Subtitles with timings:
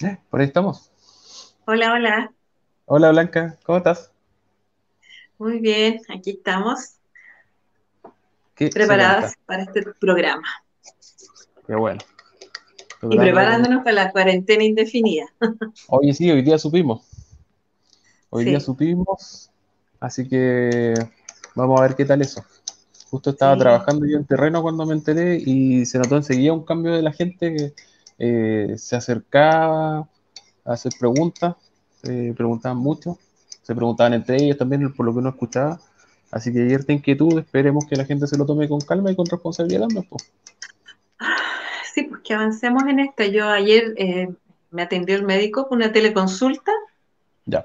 [0.00, 0.16] ¿Eh?
[0.30, 0.92] Por ahí estamos.
[1.66, 2.32] Hola, hola.
[2.84, 4.12] Hola Blanca, ¿cómo estás?
[5.38, 6.98] Muy bien, aquí estamos.
[8.54, 10.46] Preparadas para este programa.
[11.66, 11.98] Qué bueno.
[13.10, 15.26] Y preparándonos para la cuarentena indefinida.
[15.88, 17.04] Oye, sí, hoy día supimos.
[18.30, 19.50] Hoy día supimos,
[19.98, 20.94] así que
[21.56, 22.44] vamos a ver qué tal eso.
[23.10, 26.92] Justo estaba trabajando yo en terreno cuando me enteré y se notó enseguida un cambio
[26.92, 27.72] de la gente que
[28.18, 30.08] eh, se acercaba a
[30.64, 31.56] hacer preguntas,
[32.02, 33.18] se preguntaban mucho,
[33.62, 35.80] se preguntaban entre ellos también por lo que uno escuchaba.
[36.30, 39.16] Así que ayer esta inquietud, esperemos que la gente se lo tome con calma y
[39.16, 39.88] con responsabilidad.
[39.94, 40.04] ¿no?
[41.94, 43.24] Sí, pues que avancemos en esto.
[43.24, 44.28] Yo ayer eh,
[44.70, 46.72] me atendió el médico con una teleconsulta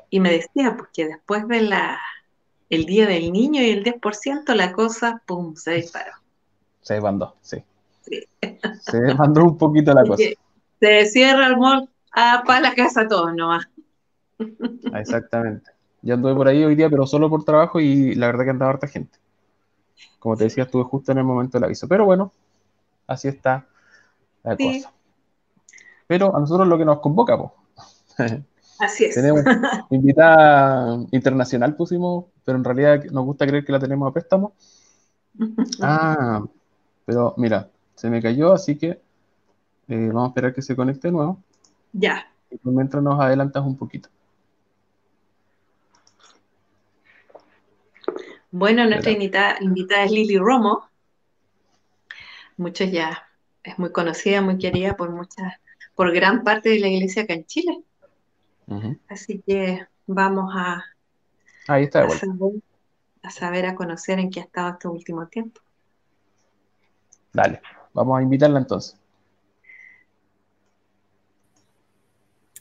[0.09, 1.99] y me decía, pues que después de la
[2.70, 6.13] el día del niño y el 10%, la cosa, pum, se disparó.
[6.81, 7.63] Se mandó, sí.
[8.81, 10.23] Se mandó un poquito la cosa.
[10.80, 13.67] Se cierra el mall ah, para la casa todo nomás.
[14.91, 15.71] Ah, exactamente.
[16.02, 18.72] Yo anduve por ahí hoy día, pero solo por trabajo y la verdad que andaba
[18.72, 19.17] harta gente.
[20.19, 21.88] Como te decía, estuve justo en el momento del aviso.
[21.88, 22.31] Pero bueno,
[23.08, 23.66] así está
[24.44, 24.92] la cosa.
[26.08, 28.33] Pero a nosotros lo que nos convoca, pues.
[28.80, 29.16] Así es.
[29.16, 29.44] Tenemos
[29.89, 34.53] invitada internacional, pusimos, pero en realidad nos gusta creer que la tenemos a préstamo.
[35.81, 36.44] Ah,
[37.05, 39.02] pero mira, se me cayó, así que
[39.88, 41.41] eh, vamos a esperar que se conecte de nuevo.
[41.91, 42.27] Ya.
[42.49, 44.09] Y mientras nos adelantas un poquito.
[48.52, 50.88] Bueno, nuestra invitada, invitada es Lili Romo.
[52.58, 53.27] Muchos ya
[53.64, 55.53] es muy conocida, muy querida por muchas,
[55.95, 57.83] por gran parte de la iglesia acá en Chile.
[59.08, 60.83] Así que vamos a,
[61.67, 62.05] Ahí está
[63.23, 65.61] a, saber, a conocer en qué ha estado este último tiempo.
[67.31, 67.61] Dale,
[67.94, 68.97] vamos a invitarla entonces.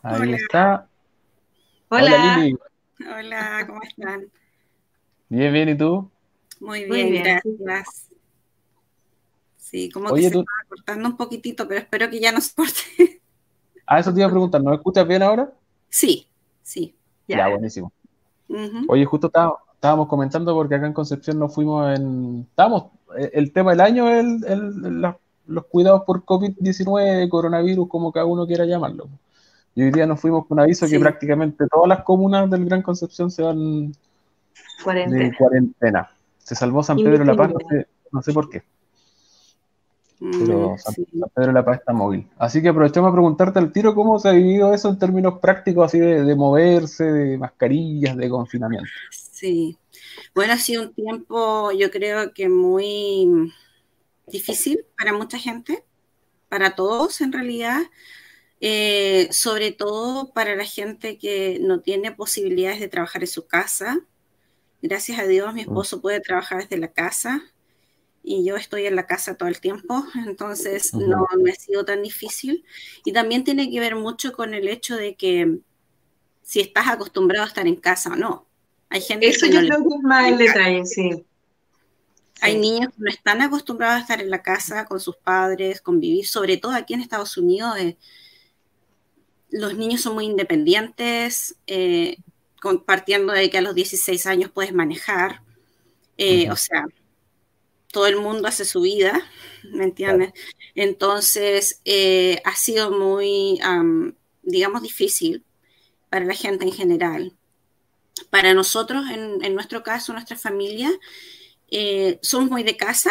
[0.03, 0.89] Ahí está.
[1.89, 2.37] Hola.
[2.37, 2.59] Lili.
[3.01, 4.31] Hola, ¿cómo están?
[5.29, 6.11] Bien, bien, ¿y tú?
[6.61, 7.23] Muy bien,
[7.59, 8.09] gracias.
[9.57, 13.21] Sí, como que se está cortando un poquitito, pero espero que ya nos corte.
[13.87, 15.53] Ah, eso te iba a preguntar, ¿no escuchas bien ahora?
[15.89, 16.29] Sí,
[16.63, 16.95] sí.
[17.27, 17.93] Ya, buenísimo.
[18.89, 19.29] Oye, justo
[19.75, 22.47] estábamos comentando porque acá en Concepción nos fuimos en...
[22.51, 24.25] Estábamos, eh, el tema del año es
[25.47, 29.09] los cuidados por COVID-19, coronavirus, como cada uno quiera llamarlo.
[29.75, 33.31] Y hoy día nos fuimos con aviso que prácticamente todas las comunas del Gran Concepción
[33.31, 33.95] se van
[34.85, 35.25] cuarentena.
[35.25, 36.11] de cuarentena.
[36.39, 37.53] Se salvó San Pedro de la Paz,
[38.11, 38.63] no sé por qué.
[40.19, 40.95] Pero mm, San,
[41.35, 42.29] Pedro de la Paz está móvil.
[42.37, 45.87] Así que aprovechamos a preguntarte al tiro cómo se ha vivido eso en términos prácticos,
[45.87, 48.89] así de, moverse, de mascarillas, de confinamiento.
[49.11, 49.77] Sí.
[50.35, 53.53] Bueno, ha sido un tiempo, yo creo que muy
[54.27, 55.85] difícil para mucha gente,
[56.49, 57.81] para todos en realidad,
[58.61, 64.01] eh, sobre todo para la gente que no tiene posibilidades de trabajar en su casa.
[64.83, 65.69] Gracias a Dios, mi mm.
[65.69, 67.43] esposo puede trabajar desde la casa
[68.23, 72.03] y yo estoy en la casa todo el tiempo, entonces no me ha sido tan
[72.03, 72.65] difícil.
[73.05, 75.59] Y también tiene que ver mucho con el hecho de que
[76.43, 78.47] si estás acostumbrado a estar en casa o no.
[78.91, 81.25] Hay gente Eso yo creo que es más el detalle, sí.
[82.43, 86.27] Hay niños que no están acostumbrados a estar en la casa con sus padres, convivir,
[86.27, 87.79] sobre todo aquí en Estados Unidos.
[87.79, 87.97] Eh,
[89.53, 92.17] los niños son muy independientes, eh,
[92.87, 95.43] partiendo de que a los 16 años puedes manejar.
[96.17, 96.85] Eh, o sea,
[97.93, 99.21] todo el mundo hace su vida,
[99.65, 100.33] ¿me entiendes?
[100.75, 103.61] Entonces, eh, ha sido muy,
[104.43, 105.45] digamos, difícil
[106.09, 107.37] para la gente en general.
[108.31, 110.91] Para nosotros, en, nuestro caso, nuestra familia,
[111.75, 113.11] eh, somos muy de casa,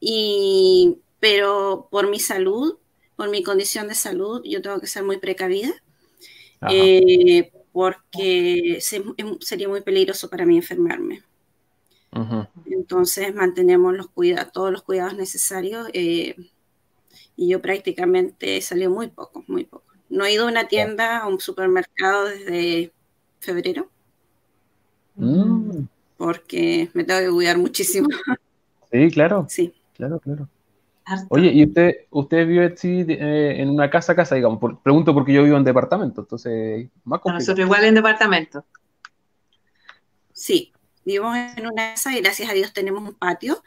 [0.00, 2.78] y, pero por mi salud,
[3.14, 5.72] por mi condición de salud, yo tengo que ser muy precavida,
[6.68, 11.22] eh, porque sería muy peligroso para mí enfermarme.
[12.64, 16.34] Entonces mantenemos los cuidados, todos los cuidados necesarios eh,
[17.36, 19.92] y yo prácticamente he salido muy poco, muy poco.
[20.08, 22.90] No he ido a una tienda, a un supermercado desde
[23.38, 23.90] febrero.
[25.14, 25.86] Mm.
[26.16, 28.08] Porque me tengo que cuidar muchísimo.
[28.92, 29.46] Sí, claro.
[29.50, 29.74] Sí.
[29.94, 30.48] Claro, claro.
[31.28, 34.60] Oye, ¿y usted, usted vive eh, en una casa casa, digamos?
[34.82, 38.64] pregunto porque yo vivo en departamento, entonces más Nosotros igual en departamento.
[40.32, 40.72] Sí,
[41.06, 43.62] Vivimos en una casa y gracias a Dios tenemos un patio.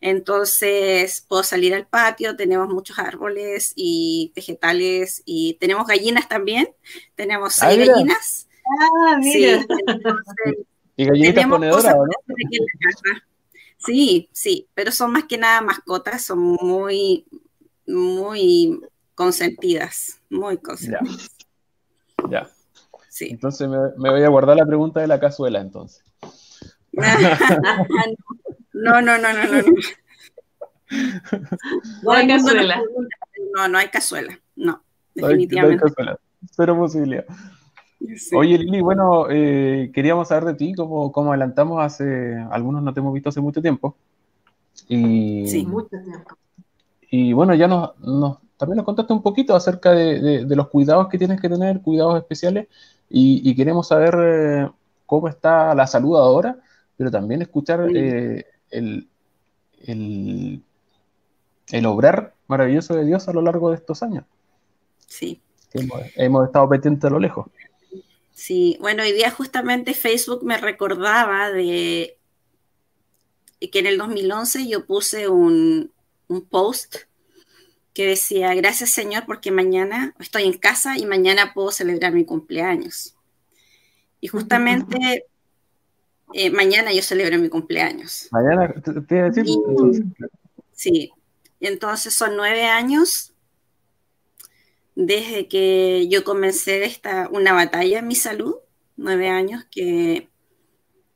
[0.00, 6.68] Entonces puedo salir al patio, tenemos muchos árboles y vegetales y tenemos gallinas también.
[7.14, 8.48] Tenemos ah, seis gallinas.
[8.80, 9.64] Ah, mira.
[11.00, 12.04] ¿Y gallinitas ponedoras no?
[13.78, 17.24] Sí, sí, pero son más que nada mascotas, son muy,
[17.86, 18.78] muy
[19.14, 21.30] consentidas, muy consentidas.
[22.28, 22.50] Ya.
[23.08, 23.28] Sí.
[23.30, 26.04] Entonces me, voy a guardar la pregunta de la cazuela entonces.
[26.92, 29.62] no, no, no, no, no.
[32.02, 32.82] No, hay cazuela.
[33.54, 34.38] No, no hay cazuela.
[34.54, 35.76] No, definitivamente.
[35.76, 36.20] No hay, cazuela.
[36.50, 37.24] Cero posibilidad.
[38.34, 43.00] Oye, Lili, bueno, eh, queríamos saber de ti, como, como adelantamos hace, algunos no te
[43.00, 43.96] hemos visto hace mucho tiempo.
[44.88, 46.36] Y, sí, mucho tiempo.
[47.10, 47.92] Y bueno, ya nos,
[48.56, 52.68] también nos contaste un poquito acerca de, los cuidados que tienes que tener, cuidados especiales,
[53.08, 54.70] y, queremos saber eh,
[55.06, 56.56] cómo está la salud ahora,
[56.96, 59.08] pero también escuchar eh, el,
[59.84, 60.62] el,
[61.70, 64.24] el obrar maravilloso de Dios a lo largo de estos años.
[65.06, 65.40] Sí.
[65.72, 67.46] Hemos, estado pendientes a lo lejos.
[68.40, 72.16] Sí, bueno, hoy día justamente Facebook me recordaba de
[73.60, 75.92] que en el 2011 yo puse un,
[76.26, 76.96] un post
[77.92, 83.14] que decía, gracias Señor porque mañana estoy en casa y mañana puedo celebrar mi cumpleaños.
[84.22, 85.26] Y justamente
[86.32, 88.28] eh, mañana yo celebro mi cumpleaños.
[88.30, 88.72] Mañana,
[89.06, 89.44] te, decir.
[90.72, 91.12] sí,
[91.60, 93.29] entonces son nueve años
[95.00, 98.56] desde que yo comencé esta, una batalla en mi salud,
[98.96, 100.28] nueve años que,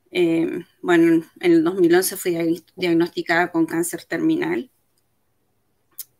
[0.09, 4.71] eh, bueno, en el 2011 fui diagnosticada con cáncer terminal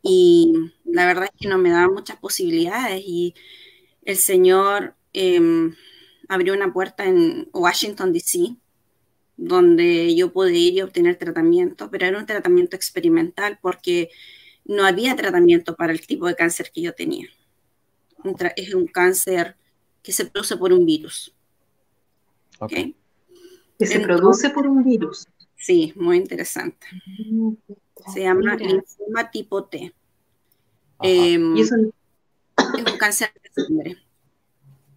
[0.04, 0.54] y
[0.84, 3.34] la verdad es que no me daba muchas posibilidades y
[4.04, 5.76] el Señor em,
[6.28, 8.58] abrió una puerta en Washington, D.C.,
[9.38, 14.12] donde yo pude ir y obtener tratamiento, pero era un tratamiento experimental porque
[14.66, 17.28] no había tratamiento para el tipo de cáncer que yo tenía.
[18.56, 19.56] Es un cáncer
[20.02, 21.34] que se produce por un virus.
[22.60, 22.96] Okay.
[23.78, 25.28] Que se produce por un virus.
[25.56, 26.88] Sí, muy interesante.
[27.30, 27.54] Mm,
[28.14, 29.94] se llama linfoma tipo T.
[31.02, 31.92] Em, es un
[32.98, 33.98] cáncer de sangre.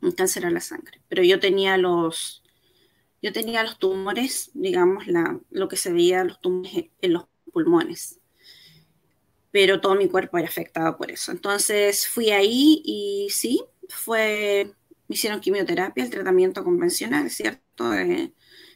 [0.02, 1.00] Un cáncer a la sangre.
[1.08, 2.42] Pero yo tenía los,
[3.22, 8.17] yo tenía los tumores, digamos, la, lo que se veía los tumores en los pulmones.
[9.50, 11.32] Pero todo mi cuerpo era afectado por eso.
[11.32, 14.72] Entonces fui ahí y sí, fue,
[15.08, 17.94] me hicieron quimioterapia, el tratamiento convencional, ¿cierto?
[17.94, 18.32] Eh,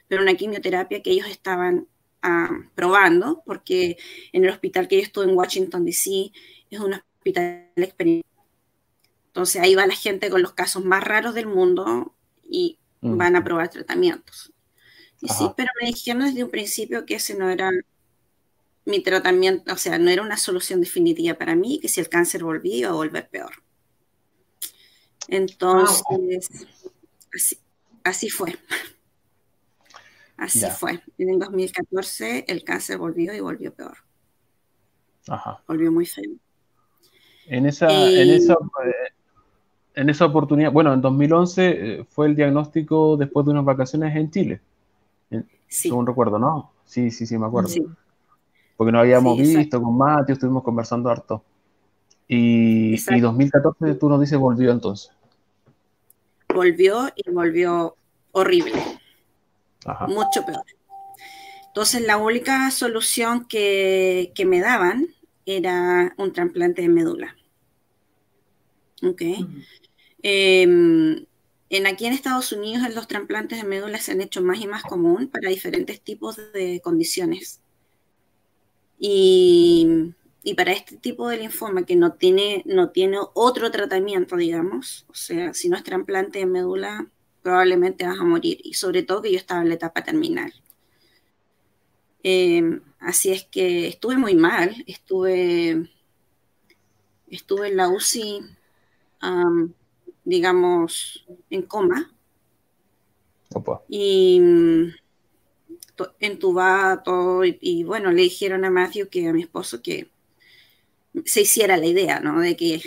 [0.08, 1.88] pero una quimioterapia que ellos estaban
[2.22, 3.98] ah, probando, porque
[4.32, 6.32] en el hospital que yo estuve en Washington, D.C.,
[6.70, 8.30] es un hospital experimental.
[9.26, 12.14] Entonces ahí va la gente con los casos más raros del mundo
[12.48, 13.16] y Mm.
[13.18, 14.52] van a probar tratamientos.
[15.20, 17.70] Y sí, pero me dijeron desde un principio que ese no era
[18.84, 22.42] mi tratamiento, o sea, no era una solución definitiva para mí, que si el cáncer
[22.42, 23.52] volvía iba a volver peor.
[25.28, 26.66] Entonces,
[28.02, 28.58] así, fue.
[30.36, 31.00] Así fue.
[31.18, 33.98] En el 2014 el cáncer volvió y volvió peor.
[35.68, 36.32] Volvió muy feo.
[37.46, 39.12] En esa, en esa eh,
[39.94, 44.30] en esa oportunidad, bueno, en 2011 eh, fue el diagnóstico después de unas vacaciones en
[44.30, 44.60] Chile,
[45.68, 45.88] sí.
[45.88, 46.72] según recuerdo, ¿no?
[46.84, 47.70] Sí, sí, sí, me acuerdo.
[48.76, 51.42] Porque nos habíamos visto con Mateo, estuvimos conversando harto.
[52.28, 55.10] Y, y 2014 tú nos dices volvió entonces.
[56.48, 57.96] Volvió y volvió
[58.32, 58.80] horrible.
[60.08, 60.64] Mucho peor.
[61.68, 65.08] Entonces la única solución que, que me daban
[65.46, 67.34] era un trasplante de médula.
[69.02, 69.22] Ok.
[70.22, 71.26] Em,
[71.70, 74.82] en aquí en Estados Unidos los trasplantes de médula se han hecho más y más
[74.82, 77.61] común para diferentes tipos de condiciones.
[79.04, 80.14] Y,
[80.56, 85.52] para este tipo de linfoma que no tiene, no tiene otro tratamiento, digamos, o sea,
[85.54, 87.08] si no es trasplante de médula,
[87.42, 88.58] probablemente vas a morir.
[88.62, 90.52] Y sobre todo que yo estaba en la etapa terminal.
[92.22, 95.90] Em, así es que estuve muy mal, estuve,
[97.28, 98.40] estuve en la UCI
[100.24, 102.12] digamos, en coma.
[103.88, 104.40] Y
[106.20, 110.08] entubado todo, y, bueno, le dijeron a Matthew que a mi esposo que
[111.24, 112.40] se hiciera la idea, ¿no?
[112.40, 112.82] De que,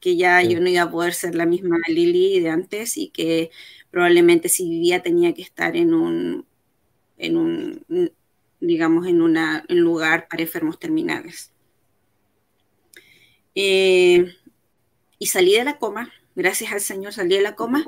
[0.00, 3.50] que ya yo no iba a poder ser la misma Lily de antes y que
[3.90, 6.46] probablemente si vivía tenía que estar en un,
[7.16, 8.10] en un
[8.66, 11.52] digamos, en, una, un lugar para enfermos terminales.
[13.54, 14.34] Eh,
[15.18, 17.84] y salí de la coma, gracias al Señor salí de la coma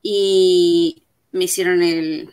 [0.00, 2.32] y me hicieron el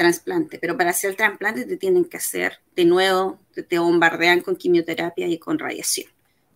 [0.00, 0.58] trasplante.
[0.58, 3.38] Pero para hacer el trasplante te tienen que hacer de nuevo,
[3.68, 6.10] te, bombardean con quimioterapia y con radiación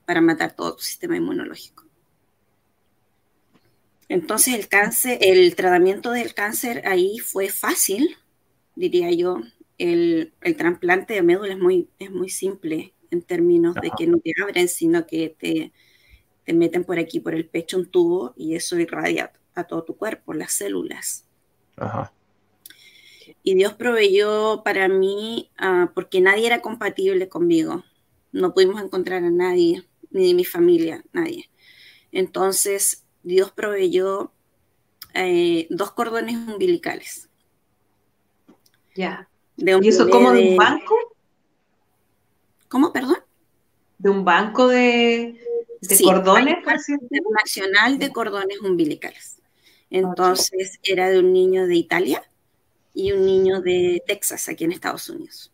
[0.06, 1.84] para matar todo tu sistema inmunológico.
[4.08, 8.16] Entonces el cáncer, el tratamiento del cáncer ahí fue fácil,
[8.76, 9.40] diría yo.
[9.76, 14.18] El, el trasplante de médula es muy, es muy simple en términos de que no
[14.20, 15.72] te abren, sino que te,
[16.44, 19.96] te meten por aquí, por el pecho, un tubo y eso irradia a todo tu
[19.96, 21.26] cuerpo, las células.
[23.46, 27.84] Y Dios proveyó para mí, ah, porque nadie era compatible conmigo.
[28.32, 31.50] No pudimos encontrar a nadie, ni de mi familia, nadie.
[32.10, 34.32] Entonces, Dios proveyó
[35.12, 37.28] eh, dos cordones umbilicales.
[38.94, 39.28] Ya.
[39.58, 40.94] ¿Y eso como de un banco?
[42.68, 43.18] ¿Cómo, perdón?
[43.98, 45.38] De un banco de,
[46.02, 46.56] cordones.
[46.88, 49.36] Internacional de cordones umbilicales.
[49.90, 52.24] Entonces era de un niño de Italia
[52.94, 55.52] y un niño de Texas, aquí en Estados Unidos.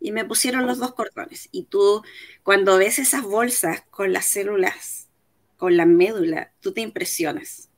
[0.00, 1.48] Y me pusieron los dos cordones.
[1.52, 2.02] Y tú,
[2.42, 5.08] cuando ves esas bolsas con las células,
[5.56, 7.70] con la médula, tú te impresionas.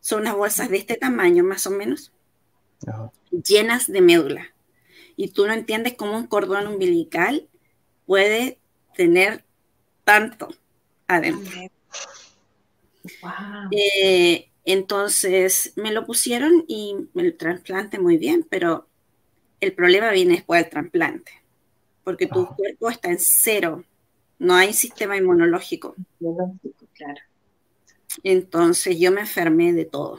[0.00, 2.12] Son unas bolsas de este tamaño, más o menos,
[3.30, 4.54] llenas de médula.
[5.14, 7.48] Y tú no entiendes cómo un cordón umbilical
[8.06, 8.58] puede
[8.96, 9.44] tener
[10.04, 10.48] tanto
[11.06, 11.70] adentro.
[13.70, 18.86] Eh, entonces me lo pusieron y el trasplante muy bien, pero
[19.60, 21.32] el problema viene después del trasplante,
[22.04, 22.54] porque tu ah.
[22.56, 23.84] cuerpo está en cero,
[24.38, 25.94] no hay sistema inmunológico.
[26.94, 27.20] Claro.
[28.22, 30.18] Entonces yo me enfermé de todo.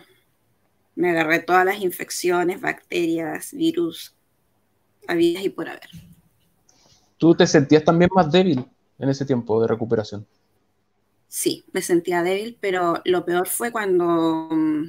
[0.95, 4.15] Me agarré todas las infecciones, bacterias, virus,
[5.07, 5.89] habidas y por haber.
[7.17, 8.65] ¿Tú te sentías también más débil
[8.99, 10.25] en ese tiempo de recuperación?
[11.35, 14.83] Sí, me sentía débil, pero lo peor fue cuando mm,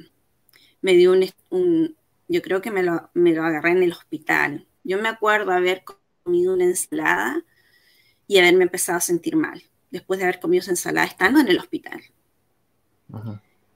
[0.81, 1.11] me dio
[1.49, 1.97] un,
[2.27, 4.67] yo creo que me lo, me lo agarré en el hospital.
[4.83, 7.43] Yo me acuerdo haber comido una ensalada
[8.27, 11.57] y haberme empezado a sentir mal, después de haber comido esa ensalada estando en el
[11.57, 11.99] hospital.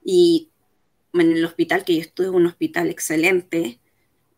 [0.06, 0.52] Y
[1.14, 3.80] en el hospital, que yo estuve en un hospital excelente,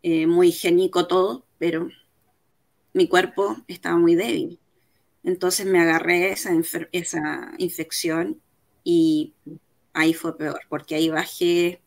[0.02, 1.90] eh, muy higiénico todo, pero
[2.94, 4.58] mi cuerpo estaba muy débil.
[5.24, 6.50] Entonces me agarré esa,
[6.92, 8.40] esa infección
[8.82, 9.34] y
[9.92, 11.80] ahí fue peor, porque ahí bajé,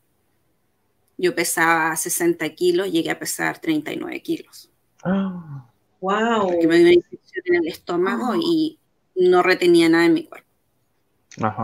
[1.18, 4.70] yo pesaba 60 kilos, llegué a pesar 39 kilos.
[5.04, 6.48] ¡Wow!
[6.48, 8.38] Porque me dio una infección en el estómago ah.
[8.40, 8.78] y
[9.14, 10.46] no retenía nada en mi cuerpo.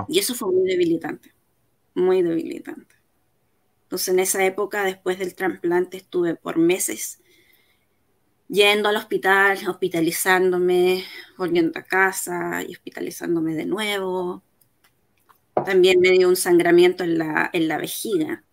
[0.08, 1.32] Y eso fue muy debilitante,
[1.94, 2.94] muy debilitante.
[3.84, 7.21] Entonces en esa época, después del trasplante, estuve por meses
[8.52, 11.04] yendo al hospital, hospitalizándome,
[11.38, 14.42] volviendo a casa y hospitalizándome de nuevo.
[15.64, 18.44] También me dio un sangramiento en la, en la vejiga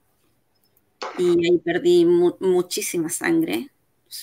[1.18, 3.72] y ahí perdí muchísima sangre.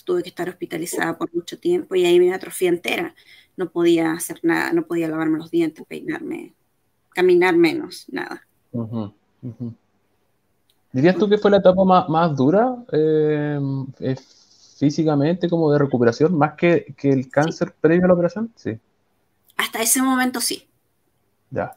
[0.06, 3.14] tuve que estar hospitalizada por mucho tiempo y ahí me atrofia entera.
[3.59, 6.54] No podía hacer nada, no podía lavarme los dientes, peinarme,
[7.11, 8.47] caminar menos, nada.
[10.90, 12.76] ¿Dirías tú que fue la etapa más, dura?
[12.92, 13.59] Eh,
[14.76, 18.52] físicamente como de recuperación, más que, el cáncer previo a la operación?
[18.56, 18.78] Sí.
[19.56, 20.68] Hasta ese momento sí.
[21.50, 21.75] Ya.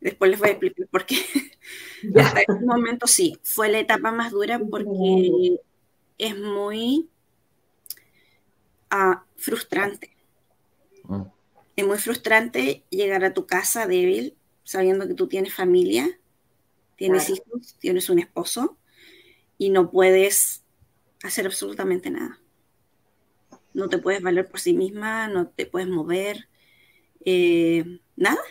[0.00, 1.16] Después les voy a explicar por qué.
[2.16, 3.38] Hasta ese momento sí.
[3.42, 5.56] Fue la etapa más dura porque
[6.18, 7.08] es muy
[8.90, 10.10] ah, frustrante.
[11.04, 11.22] Mm.
[11.76, 16.06] Es muy frustrante llegar a tu casa débil, sabiendo que tú tienes familia,
[16.96, 18.76] tienes hijos, tienes un esposo
[19.56, 20.59] y no puedes
[21.22, 22.38] hacer absolutamente nada.
[23.72, 26.48] No te puedes valer por sí misma, no te puedes mover,
[27.24, 28.42] eh, nada.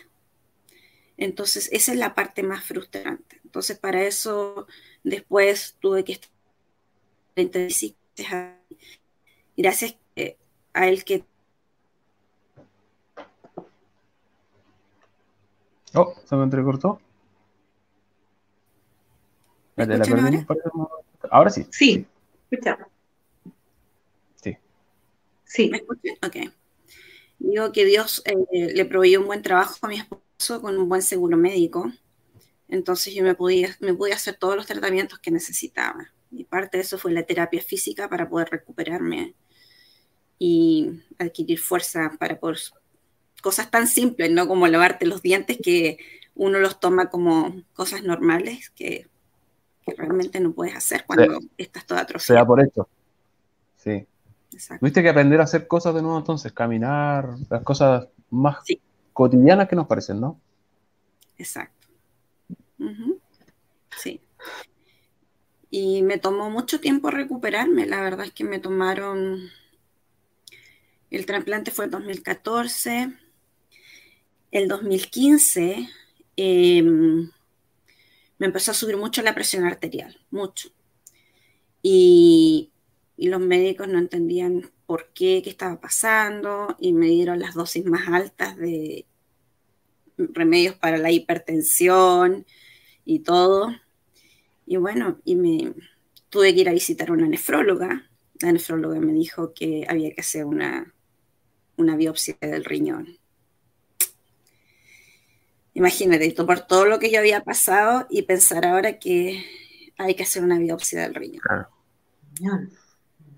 [1.16, 3.40] Entonces, esa es la parte más frustrante.
[3.44, 4.66] Entonces, para eso,
[5.02, 6.30] después tuve que estar
[9.56, 9.96] gracias
[10.72, 11.24] a él que...
[15.94, 17.00] Oh, se me entrecortó.
[21.30, 21.50] ahora?
[21.50, 21.66] sí.
[21.70, 22.06] Sí.
[24.42, 24.56] Sí.
[25.44, 25.70] Sí.
[25.70, 26.16] ¿Me escuchan?
[26.24, 26.52] Ok.
[27.38, 31.02] Digo que Dios eh, le proveyó un buen trabajo a mi esposo con un buen
[31.02, 31.90] seguro médico.
[32.68, 36.12] Entonces yo me, podía, me pude hacer todos los tratamientos que necesitaba.
[36.30, 39.34] Y parte de eso fue la terapia física para poder recuperarme
[40.38, 42.58] y adquirir fuerza para poder
[43.42, 44.46] cosas tan simples, ¿no?
[44.46, 45.98] Como lavarte los dientes que
[46.34, 49.08] uno los toma como cosas normales que
[49.96, 52.40] realmente no puedes hacer cuando estás toda atrofiada.
[52.40, 52.88] Sea por esto.
[53.76, 54.06] Sí.
[54.52, 54.80] Exacto.
[54.80, 58.58] Tuviste que aprender a hacer cosas de nuevo entonces, caminar, las cosas más
[59.12, 60.40] cotidianas que nos parecen, ¿no?
[61.38, 61.88] Exacto.
[63.96, 64.20] Sí.
[65.70, 69.38] Y me tomó mucho tiempo recuperarme, la verdad es que me tomaron,
[71.10, 73.12] el trasplante fue en 2014,
[74.50, 75.88] el 2015
[78.40, 80.70] me empezó a subir mucho la presión arterial, mucho.
[81.82, 82.72] Y,
[83.18, 88.08] los médicos no entendían por qué, qué estaba pasando, y me dieron las dosis más
[88.08, 89.04] altas de
[90.16, 92.46] remedios para la hipertensión
[93.04, 93.68] y todo.
[94.64, 95.74] Y bueno, y me
[96.30, 98.10] tuve que ir a visitar a una nefróloga.
[98.40, 100.94] La nefróloga me dijo que había que hacer una,
[101.76, 103.19] una biopsia del riñón.
[105.74, 109.44] Imagínate, por todo lo que yo había pasado y pensar ahora que
[109.98, 111.42] hay que hacer una biopsia del riñón.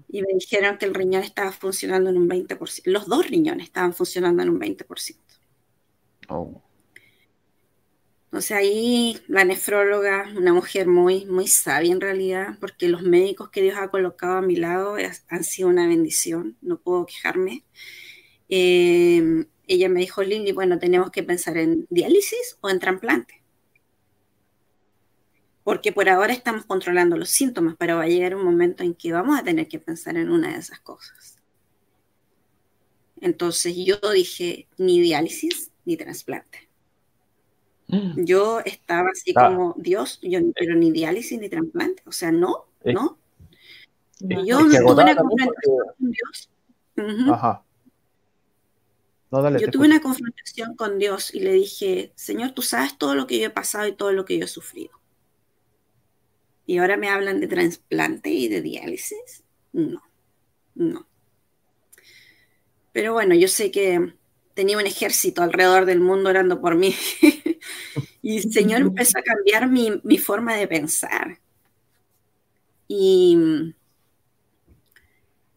[0.09, 2.83] Y me dijeron que el riñón estaba funcionando en un 20%.
[2.85, 5.17] Los dos riñones estaban funcionando en un 20%.
[6.29, 6.63] Oh.
[8.27, 13.61] Entonces ahí la nefróloga, una mujer muy, muy sabia en realidad, porque los médicos que
[13.61, 14.97] Dios ha colocado a mi lado
[15.29, 17.63] han sido una bendición, no puedo quejarme.
[18.49, 23.43] Eh, ella me dijo, Lili, bueno, tenemos que pensar en diálisis o en trasplante.
[25.65, 29.13] Porque por ahora estamos controlando los síntomas, pero va a llegar un momento en que
[29.13, 31.39] vamos a tener que pensar en una de esas cosas.
[33.21, 36.69] Entonces yo dije, ni diálisis ni trasplante.
[37.87, 38.25] Mm.
[38.25, 39.49] Yo estaba así ah.
[39.49, 42.03] como, Dios, yo no quiero ni diálisis ni trasplante.
[42.07, 43.19] O sea, no, no.
[44.19, 46.51] yo tuve una confrontación con Dios.
[47.31, 47.65] Ajá.
[49.33, 53.39] Yo tuve una confrontación con Dios y le dije, Señor, tú sabes todo lo que
[53.39, 55.01] yo he pasado y todo lo que yo he sufrido.
[56.67, 59.43] Y ahora me hablan de trasplante y de diálisis.
[59.73, 60.03] No,
[60.75, 61.09] no.
[62.93, 64.15] Pero bueno, yo sé que
[64.53, 66.95] tenía un ejército alrededor del mundo orando por mí.
[68.23, 71.39] y el Señor empezó a cambiar mi, mi forma de pensar.
[72.87, 73.75] Y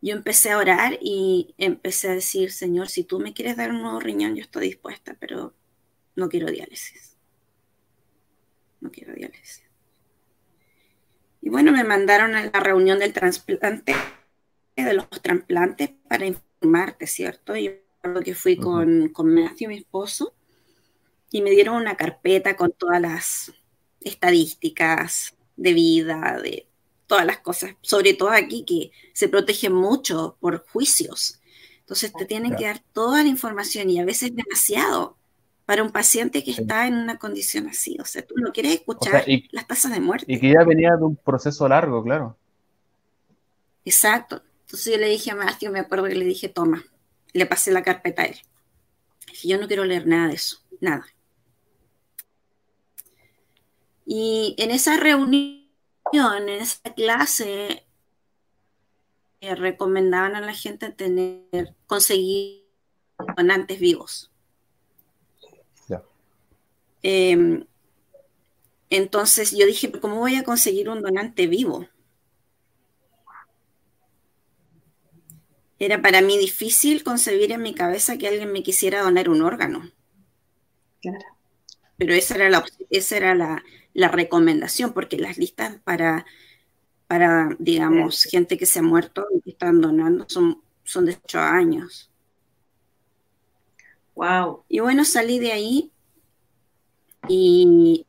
[0.05, 3.81] yo empecé a orar y empecé a decir, Señor, si tú me quieres dar un
[3.81, 5.55] nuevo riñón, yo estoy dispuesta, pero
[6.15, 7.17] no quiero diálisis.
[8.81, 9.63] No quiero diálisis.
[11.41, 13.95] Y bueno, me mandaron a la reunión del trasplante,
[14.75, 17.55] de los trasplantes, para informarte, ¿cierto?
[17.55, 17.65] Y
[18.03, 20.35] yo que fui con, con Matthew, mi esposo,
[21.31, 23.53] y me dieron una carpeta con todas las
[24.01, 26.67] estadísticas de vida, de
[27.07, 31.39] todas las cosas, sobre todo aquí que se protege mucho por juicios.
[31.79, 35.17] Entonces te tienen que dar toda la información y a veces demasiado
[35.65, 37.97] para un paciente que está en una condición así.
[37.99, 40.25] O sea, tú no quieres escuchar las tasas de muerte.
[40.31, 42.37] Y que ya venía de un proceso largo, claro.
[43.83, 44.41] Exacto.
[44.61, 46.83] Entonces yo le dije a Matthew, me acuerdo que le dije, toma,
[47.33, 48.37] le pasé la carpeta a él.
[49.27, 51.05] Dije, yo no quiero leer nada de eso, nada.
[54.05, 55.64] Y en esa reunión,
[56.13, 57.85] en esa clase,
[59.41, 62.65] eh, recomendaban a la gente tener, conseguir
[63.35, 64.31] donantes vivos.
[67.07, 67.67] Em,
[68.89, 71.87] entonces yo dije, ¿cómo voy a conseguir un donante vivo?
[75.77, 79.91] Era para mí difícil concebir en mi cabeza que alguien me quisiera donar un órgano.
[80.99, 81.25] Claro.
[81.97, 83.63] Pero esa era la, esa era la,
[83.95, 86.25] recomendación, porque las listas para,
[87.07, 91.39] para digamos, gente que se ha muerto y que están donando son, son de 8
[91.39, 92.11] años.
[94.15, 94.63] Wow.
[94.69, 95.91] Y bueno, salí de ahí
[97.27, 98.05] y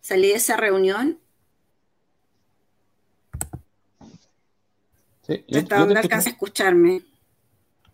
[0.00, 1.18] salí de esa reunión.
[5.22, 7.02] Sí, yo, estaba alcanza a escucharme.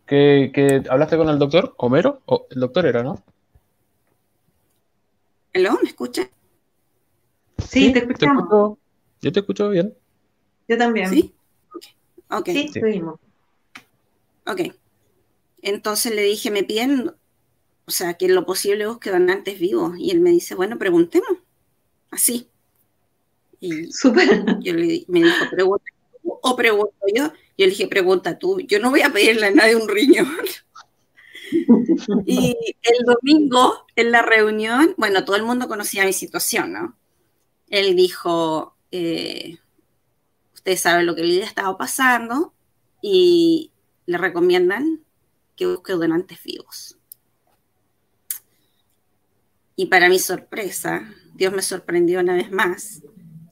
[0.06, 2.22] ¿Que, hablaste con el doctor Homero?
[2.24, 3.22] O, el doctor era, ¿no?
[5.52, 5.78] ¿Hello?
[5.82, 6.30] ¿Me escucha?
[7.66, 8.79] Sí, te escuchamos.
[9.21, 9.94] yo te escucho bien.
[10.68, 11.11] Yo también.
[11.11, 11.35] ¿Sí?
[12.31, 12.47] Ok.
[12.47, 13.18] Sí, seguimos.
[14.47, 14.73] Ok.
[15.62, 17.12] Entonces le dije, me piden
[17.88, 19.94] o sea, que lo posible busque donantes vivos.
[19.99, 21.38] Y él me dice, bueno, preguntemos.
[22.11, 22.51] Así.
[23.61, 25.85] Y yo le, me dijo, pregunta
[26.23, 27.29] tú o pregunto yo.
[27.57, 28.61] Yo le dije, pregunta tú.
[28.61, 30.29] Yo no voy a pedirle a nadie un riñón.
[32.27, 36.94] y el domingo, en la reunión, bueno, todo el mundo conocía mi situación, ¿no?
[37.70, 39.59] Él dijo, eh,
[40.54, 42.54] usted sabe lo que le ha estado pasando
[43.02, 43.72] y
[44.07, 45.04] le recomiendan
[45.57, 46.96] que busque donantes vivos.
[49.76, 53.02] Y para mi sorpresa, Dios me sorprendió una vez más.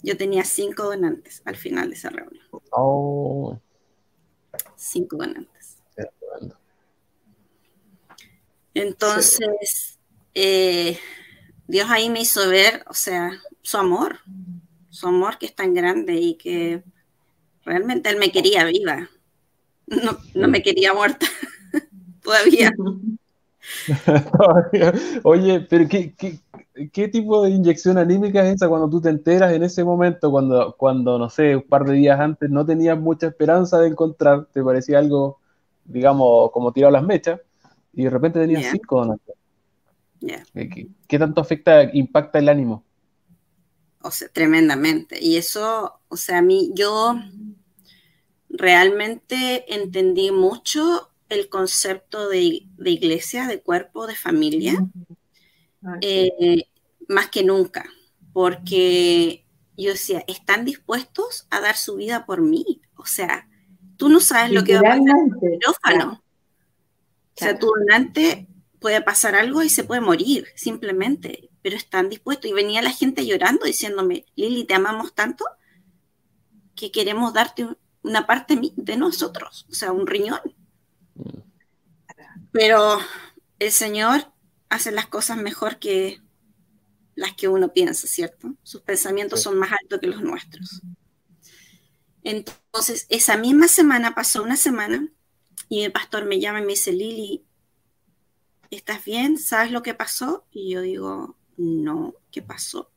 [0.03, 2.45] Yo tenía cinco donantes al final de esa reunión.
[2.71, 3.61] Oh.
[4.77, 5.79] Cinco donantes.
[8.75, 9.99] Entonces,
[10.35, 10.99] eh,
[11.69, 14.19] Dios ahí me hizo ver, o sea, su amor,
[14.91, 16.83] su amor que es tan grande y que
[17.65, 19.09] realmente Él me quería viva.
[19.87, 21.27] No, no me quería muerta
[22.23, 22.73] todavía.
[25.23, 26.15] Oye, pero ¿qué,
[26.93, 30.75] ¿qué, tipo de inyección anímica es esa cuando tú te enteras en ese momento, cuando,
[30.77, 34.63] cuando, no sé, un par de días antes no tenías mucha esperanza de encontrar, te
[34.63, 35.39] parecía algo,
[35.85, 37.41] digamos, como tirado las mechas,
[37.93, 39.35] y de repente tenías cinco donantes?
[40.21, 42.87] ¿Qué, tanto afecta, impacta el ánimo?
[44.07, 45.19] o sea, tremendamente.
[45.23, 47.17] Y eso, o sea, a mí, yo
[48.49, 54.75] realmente entendí mucho el concepto de, iglesia, de cuerpo, de familia,
[55.85, 56.69] ah, eh,
[57.09, 57.85] más que nunca,
[58.33, 59.45] porque
[59.77, 62.81] yo decía, están dispuestos a dar su vida por mí.
[62.95, 63.49] O sea,
[63.97, 66.23] tú no sabes lo que va a pasar en el quirófano.
[67.35, 68.47] O sea, tu donante
[68.81, 72.51] puede pasar algo y se puede morir, simplemente, pero están dispuestos.
[72.51, 75.45] Y venía la gente llorando diciéndome, Lili, te amamos tanto
[76.75, 77.67] que queremos darte
[78.03, 80.41] una parte de nosotros, o sea, un riñón.
[82.53, 82.99] Pero
[83.59, 84.33] el Señor
[84.69, 86.21] hace las cosas mejor que
[87.15, 88.55] las que uno piensa, ¿cierto?
[88.63, 90.83] Sus pensamientos son más altos que los nuestros.
[92.23, 95.09] Entonces, esa misma semana pasó una semana
[95.69, 97.46] y el pastor me llama y me dice, Lili,
[98.71, 99.39] ¿estás bien?
[99.39, 100.47] ¿Sabes lo que pasó?
[100.51, 102.91] Y yo digo, no, ¿qué pasó?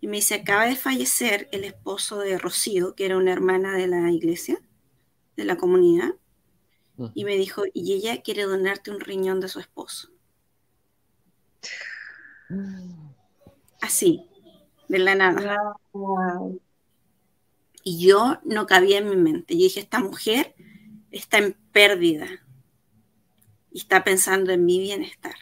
[0.00, 3.86] Y me dice, acaba de fallecer el esposo de Rocío, que era una hermana de
[3.86, 4.60] la iglesia,
[5.36, 6.14] de la comunidad.
[7.14, 10.10] Y me dijo, y ella quiere donarte un riñón de su esposo.
[13.80, 14.28] Así,
[14.88, 15.56] de la nada.
[17.82, 19.54] Y yo no cabía en mi mente.
[19.54, 20.54] Yo dije, esta mujer
[21.10, 22.28] está en pérdida
[23.72, 25.34] y está pensando en mi bienestar.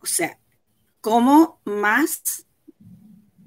[0.00, 0.38] O sea,
[1.00, 2.46] ¿cómo más?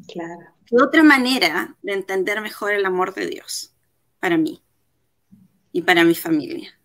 [0.08, 0.54] Claro.
[0.66, 3.74] ¿Qué otra manera de entender mejor el amor de Dios
[4.20, 4.64] para mí
[5.72, 6.80] y para mi familia?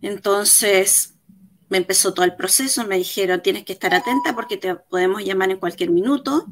[0.00, 1.14] Entonces,
[1.68, 5.50] me empezó todo el proceso, me dijeron, tienes que estar atenta porque te podemos llamar
[5.50, 6.46] en cualquier minuto.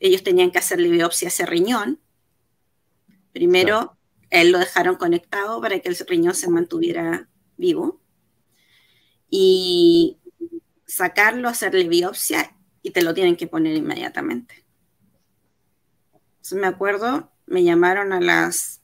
[0.00, 2.00] Ellos tenían que hacerle biopsia a ese riñón.
[3.32, 3.95] Primero,
[4.30, 8.00] él lo dejaron conectado para que el riñón se mantuviera vivo.
[9.28, 10.18] Y
[10.86, 14.64] sacarlo, hacerle biopsia y te lo tienen que poner inmediatamente.
[16.36, 18.82] Entonces me acuerdo, me llamaron a las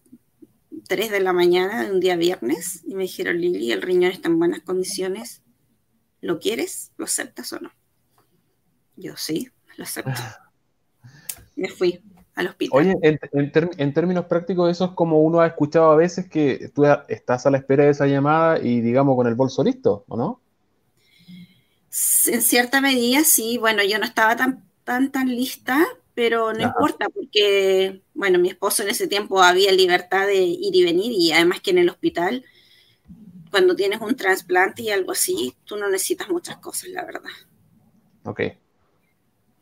[0.88, 4.28] 3 de la mañana de un día viernes y me dijeron, Lili, el riñón está
[4.28, 5.42] en buenas condiciones.
[6.20, 6.92] ¿Lo quieres?
[6.96, 7.72] ¿Lo aceptas o no?
[8.96, 10.20] Yo sí, lo acepto.
[11.56, 12.02] me fui
[12.34, 12.78] al hospital.
[12.78, 13.18] Oye,
[13.76, 17.50] en, términos prácticos, eso es como uno ha escuchado a veces que tú estás a
[17.50, 20.40] la espera de esa llamada y digamos con el bolso listo, ¿o no?
[22.26, 25.78] En cierta medida sí, bueno, yo no estaba tan, tan, tan lista,
[26.14, 30.84] pero no importa porque, bueno, mi esposo en ese tiempo había libertad de ir y
[30.84, 32.44] venir y además que en el hospital,
[33.50, 37.30] cuando tienes un trasplante y algo así, tú no necesitas muchas cosas, la verdad.
[38.24, 38.40] Ok.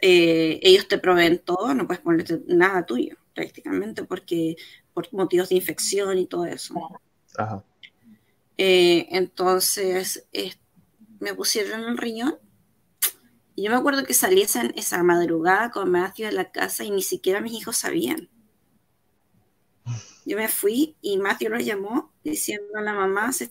[0.00, 4.56] Eh, ellos te proveen todo, no puedes ponerte nada tuyo prácticamente porque
[4.92, 6.74] por motivos de infección y todo eso.
[7.36, 7.62] Ajá.
[8.56, 10.26] Eh, entonces
[11.18, 12.38] me pusieron el riñón
[13.54, 16.90] y yo me acuerdo que salí esa, esa madrugada con Matthew de la casa y
[16.90, 18.28] ni siquiera mis hijos sabían.
[20.24, 23.50] Yo me fui y Matthew lo llamó diciendo a la mamá, se,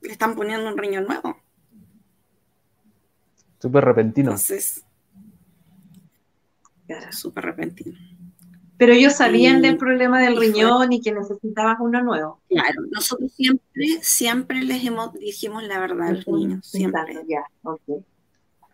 [0.00, 1.36] le están poniendo un riñón nuevo.
[3.60, 4.30] Súper repentino.
[4.30, 4.83] Entonces,
[6.88, 7.96] era súper repentino.
[8.76, 12.42] Pero ellos sabían del problema del riñón y que necesitabas uno nuevo.
[12.48, 17.16] Claro, nosotros siempre, siempre les hemos, dijimos la verdad a los niños, siempre.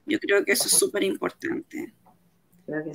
[0.07, 1.95] Yo creo que eso es súper importante.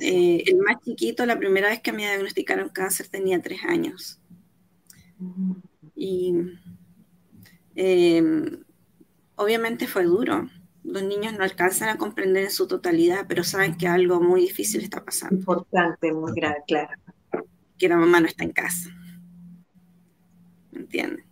[0.00, 4.20] Eh, el más chiquito, la primera vez que me diagnosticaron cáncer tenía tres años.
[5.94, 6.34] Y
[7.74, 8.64] em,
[9.36, 10.48] obviamente fue duro,
[10.86, 14.82] los niños no alcanzan a comprender en su totalidad, pero saben que algo muy difícil
[14.82, 15.36] está pasando.
[15.36, 16.90] Importante, muy grave, claro.
[17.76, 18.90] Que la mamá no está en casa.
[20.70, 21.24] ¿Me entienden?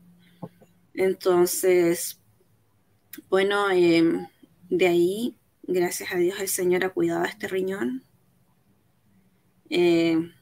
[0.93, 2.21] Entonces,
[3.29, 4.27] bueno, em,
[4.69, 8.05] de ahí, gracias a Dios, el Señor ha cuidado de este riñón.
[9.71, 10.33] Eh,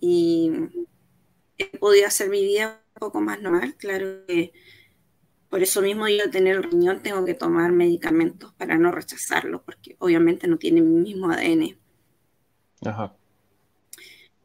[0.00, 0.50] y
[1.58, 3.76] he podido hacer mi vida un poco más normal.
[3.76, 4.52] Claro que
[5.52, 9.96] por eso mismo yo tener el riñón tengo que tomar medicamentos para no rechazarlo, porque
[9.98, 11.76] obviamente no tiene mi mismo ADN.
[12.86, 13.14] Ajá.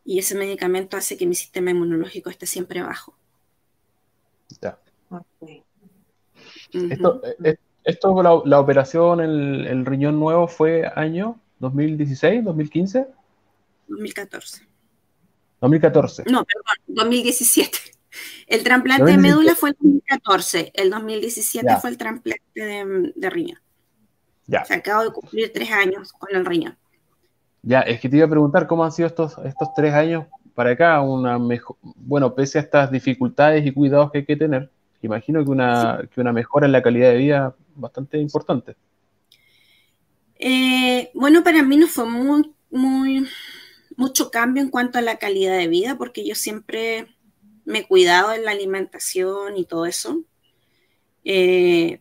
[0.03, 3.15] Y ese medicamento hace que mi sistema inmunológico esté siempre bajo.
[4.59, 4.77] Ya.
[6.73, 13.07] Esto, eh, esto la, operación, el, el, riñón nuevo fue año 2016, 2015?
[13.87, 14.67] 2014.
[15.61, 16.23] 2014.
[16.29, 17.96] No, perdón, 2017.
[18.47, 23.59] El trasplante de médula fue el 2014, el 2017 fue el trasplante de, riñón.
[24.45, 24.63] Ya.
[24.65, 26.77] Se acabo de cumplir tres años con el riñón.
[27.61, 30.71] Ya, es que te iba a preguntar cómo han sido estos, estos tres años para
[30.71, 35.43] acá, una mejor, bueno, pese a estas dificultades y cuidados que hay que tener, imagino
[35.43, 38.75] que una, que una mejora en la calidad de vida bastante importante.
[40.39, 43.27] Eh, bueno, para mí no fue muy, muy,
[43.95, 47.07] mucho cambio en cuanto a la calidad de vida, porque yo siempre
[47.67, 50.23] me he cuidado en la alimentación y todo eso.
[51.25, 51.99] Eh,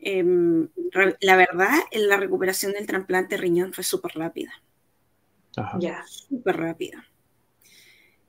[0.00, 0.68] em,
[1.20, 4.50] la verdad, la recuperación del trasplante de riñón fue súper rápida.
[5.78, 7.06] Ya, súper rápida.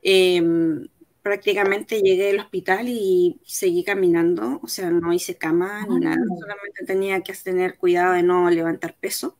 [0.02, 0.86] Em,
[1.22, 6.86] prácticamente llegué al hospital y seguí caminando, o sea, no hice cama ni nada, solamente
[6.86, 9.38] tenía que tener cuidado de no levantar peso.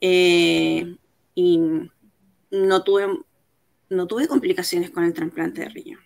[0.00, 0.96] Eh,
[1.36, 1.60] y
[2.50, 3.06] no tuve,
[3.90, 6.00] no tuve complicaciones con el trasplante de riñón.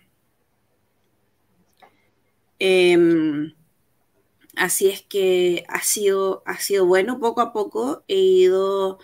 [2.59, 3.53] Em,
[4.55, 8.99] así es que ha sido, ha sido bueno, poco a poco he ido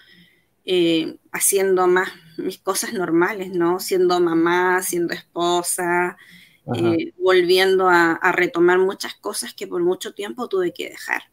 [0.65, 3.79] eh, haciendo más mis cosas normales, ¿no?
[3.79, 6.17] Siendo mamá, siendo esposa,
[6.75, 11.23] eh, volviendo a, retomar muchas cosas que por mucho tiempo tuve que dejar.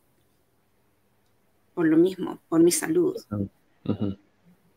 [1.75, 3.17] Por lo mismo, por mi salud.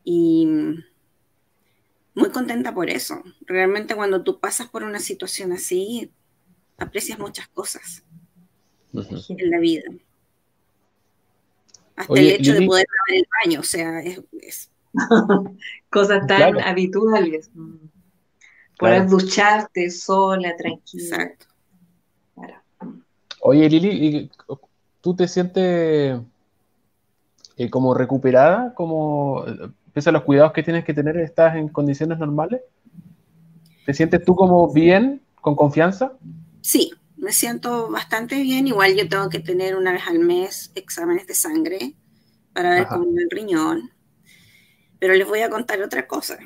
[0.03, 0.47] Y
[2.13, 3.24] muy contenta por eso.
[3.41, 6.12] Realmente cuando tú pasas por una situación así,
[6.78, 8.04] aprecias muchas cosas
[8.93, 9.89] en la vida.
[11.95, 14.71] Hasta el hecho de poder lavar el baño, o sea, es...
[15.89, 17.50] cosas tan habituales.
[18.78, 21.04] Poder ducharte sola, tranquila.
[21.04, 21.45] Exacto.
[23.41, 24.30] Oye, Lili,
[25.02, 26.19] ¿tú te sientes
[27.58, 28.74] eh, como recuperada?
[28.76, 29.43] Como,
[29.93, 32.62] pese a los cuidados que tienes que tener, ¿estás en condiciones normales?
[33.86, 36.13] ¿Te sientes tú como bien, con confianza?
[36.62, 38.67] Sí, me siento bastante bien.
[38.67, 41.95] Igual yo tengo que tener una vez al mes exámenes de sangre
[42.54, 43.91] para ver cómo va el riñón.
[44.99, 46.38] Pero les voy a contar otra cosa.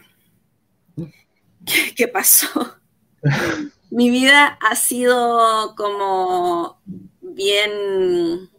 [1.95, 2.77] ¿Qué, pasó?
[3.89, 6.81] Mi vida ha sido como
[7.21, 8.49] bien...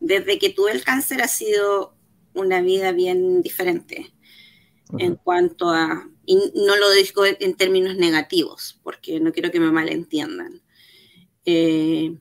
[0.00, 1.93] Desde que tuve el cáncer ha sido
[2.34, 4.12] una vida bien diferente
[4.98, 9.70] en cuanto a y no lo digo en términos negativos, porque no quiero que me
[9.70, 10.62] malentiendan.
[11.44, 12.18] Eh,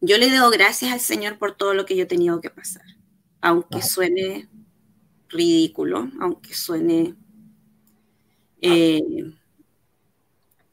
[0.00, 2.84] yo le doy gracias al Señor por todo lo que yo he tenido que pasar,
[3.40, 4.48] aunque suene
[5.28, 7.14] ridículo, aunque suene
[8.60, 9.02] eh,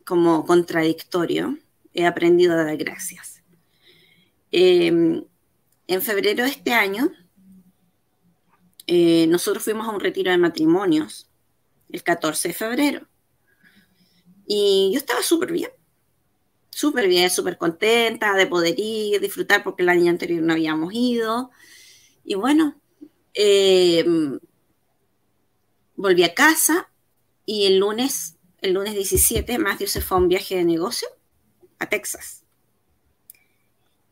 [0.05, 1.57] como contradictorio,
[1.93, 3.43] he aprendido a dar gracias.
[4.51, 4.87] Eh,
[5.89, 7.11] en febrero de este año,
[8.87, 11.29] nosotros fuimos a un retiro de matrimonios
[11.89, 13.07] el 14 de febrero.
[14.45, 15.69] Y yo estaba súper bien,
[16.69, 21.51] súper bien, súper contenta de poder ir, disfrutar, porque el año anterior no habíamos ido.
[22.23, 22.79] Y bueno,
[23.33, 24.39] em,
[25.95, 26.89] volví a casa
[27.45, 31.09] y el lunes, el lunes 17, Matthew se fue a un viaje de negocio
[31.79, 32.43] a Texas.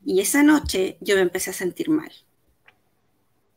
[0.06, 2.12] Y esa noche yo me empecé a sentir mal.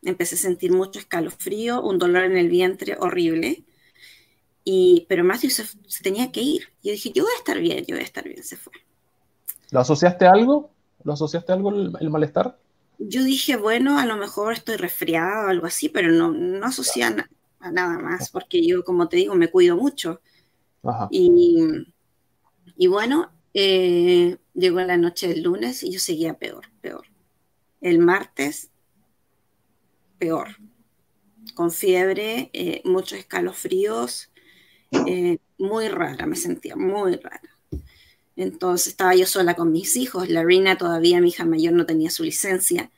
[0.02, 3.64] Empecé a sentir mucho escalofrío, un dolor en el vientre horrible
[5.08, 5.64] pero Matthew se,
[6.02, 6.68] tenía que ir.
[6.82, 8.72] Y yo dije, yo voy a estar bien, yo voy a estar bien, se fue.
[9.70, 10.70] ¿Lo asociaste a algo?
[11.04, 12.58] ¿Lo asociaste a algo el, malestar?
[12.98, 17.04] Yo dije, bueno, a lo mejor estoy resfriada o algo así, pero no, no asocié
[17.04, 17.28] a,
[17.70, 20.20] nada más, porque yo, como te digo, me cuido mucho.
[21.10, 21.84] Y,
[22.76, 27.06] y, bueno, eh, llegó la noche del lunes y yo seguía peor, peor.
[27.80, 28.70] El martes,
[30.18, 30.56] peor.
[31.54, 34.30] Con fiebre, eh, muchos escalofríos,
[35.06, 37.50] eh, muy rara, me sentía muy rara.
[38.36, 42.10] Entonces estaba yo sola con mis hijos, la Rina todavía, mi hija mayor, no tenía
[42.10, 42.90] su licencia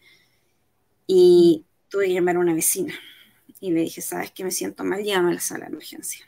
[1.07, 2.95] y tuve que llamar a una vecina
[3.61, 5.03] y le dije, ¿sabes que me siento mal?
[5.03, 6.27] Llama a la sala de emergencia.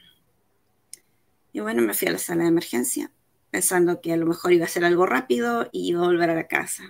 [1.53, 3.11] Y bueno, me fui a la sala de emergencia
[3.51, 6.35] pensando que a lo mejor iba a ser algo rápido y iba a volver a
[6.35, 6.85] la casa.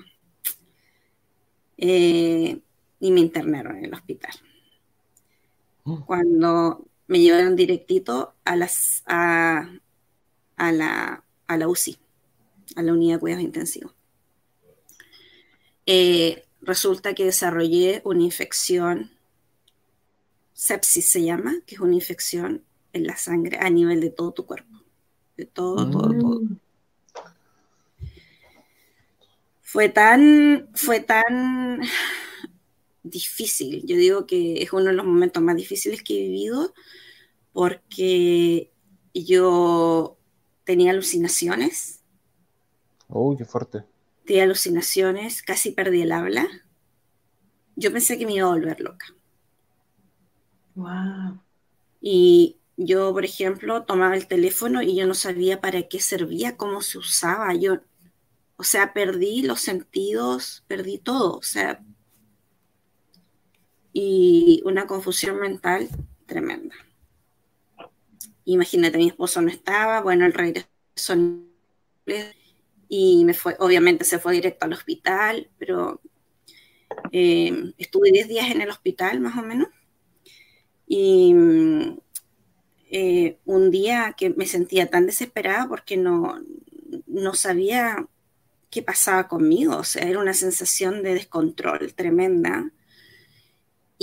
[1.76, 2.60] Eh,
[3.02, 4.30] y me internaron en el hospital.
[5.82, 6.02] Mm.
[6.02, 9.68] Cuando me llevaron directito a, las, a,
[10.56, 11.98] la, a la UCI,
[12.76, 13.92] a la unidad de cuidados intensivos.
[15.84, 19.10] Eh, resulta que desarrollé una infección,
[20.52, 22.62] sepsis se llama, que es una infección
[22.92, 24.80] en la sangre a nivel de todo tu cuerpo,
[25.36, 26.20] de todo, todo, mm.
[26.20, 26.40] todo.
[29.60, 31.82] Fue tan, fue tan
[33.02, 36.72] difícil, yo digo que es uno de los momentos más difíciles que he vivido
[37.52, 38.72] porque
[39.14, 40.18] yo
[40.64, 42.00] tenía alucinaciones.
[43.08, 43.84] Uy, qué fuerte.
[44.24, 46.48] Tenía alucinaciones, casi perdí el habla.
[47.76, 49.06] Yo pensé que me iba a volver loca.
[50.74, 51.40] Wow.
[52.00, 56.80] Y yo, por ejemplo, tomaba el teléfono y yo no sabía para qué servía, cómo
[56.80, 57.54] se usaba.
[57.54, 57.80] Yo,
[58.56, 61.36] o sea, perdí los sentidos, perdí todo.
[61.36, 61.84] O sea,
[63.92, 65.88] y una confusión mental
[66.26, 66.74] tremenda.
[68.44, 70.66] Imagínate, mi esposo no estaba, bueno, el regresó
[72.88, 76.00] y me fue, obviamente se fue directo al hospital, pero
[77.10, 79.68] eh, estuve 10 días en el hospital más o menos.
[80.86, 81.34] Y
[82.90, 86.42] eh, un día que me sentía tan desesperada porque no,
[87.06, 88.06] no sabía
[88.70, 92.70] qué pasaba conmigo, o sea, era una sensación de descontrol tremenda.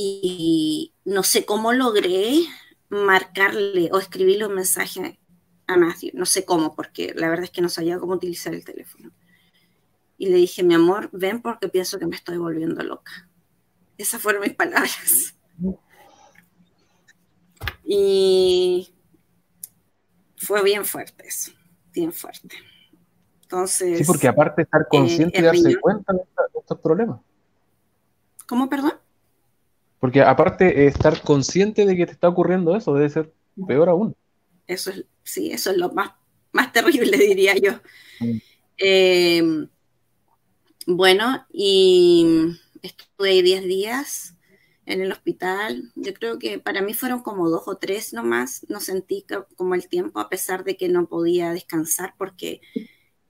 [0.01, 2.45] Y no sé cómo logré
[2.87, 5.19] marcarle o escribirle un mensaje
[5.67, 8.63] a Matthew, no sé cómo, porque la verdad es que no sabía cómo utilizar el
[8.63, 9.11] teléfono.
[10.17, 13.27] Y le dije, mi amor, ven porque pienso que me estoy volviendo loca.
[13.97, 15.35] Esas fueron mis palabras.
[17.83, 18.93] Y
[20.37, 21.51] fue bien fuerte eso,
[21.91, 22.55] bien fuerte.
[23.41, 23.97] Entonces.
[23.97, 26.21] Sí, porque aparte de estar consciente y darse cuenta de,
[26.57, 27.19] estos problemas.
[28.47, 28.93] ¿Cómo, perdón?
[29.99, 33.33] Porque aparte de estar consciente de que te está ocurriendo eso, debe ser
[33.67, 34.15] peor aún.
[34.65, 36.11] Eso es, sí, eso es lo más,
[36.51, 37.73] más terrible, diría yo.
[38.77, 39.67] Eh,
[40.87, 44.35] bueno, y estuve 10 días
[44.85, 45.91] en el hospital.
[45.95, 48.65] Yo creo que para mí fueron como dos o tres nomás.
[48.69, 52.61] No sentí como el tiempo, a pesar de que no podía descansar, porque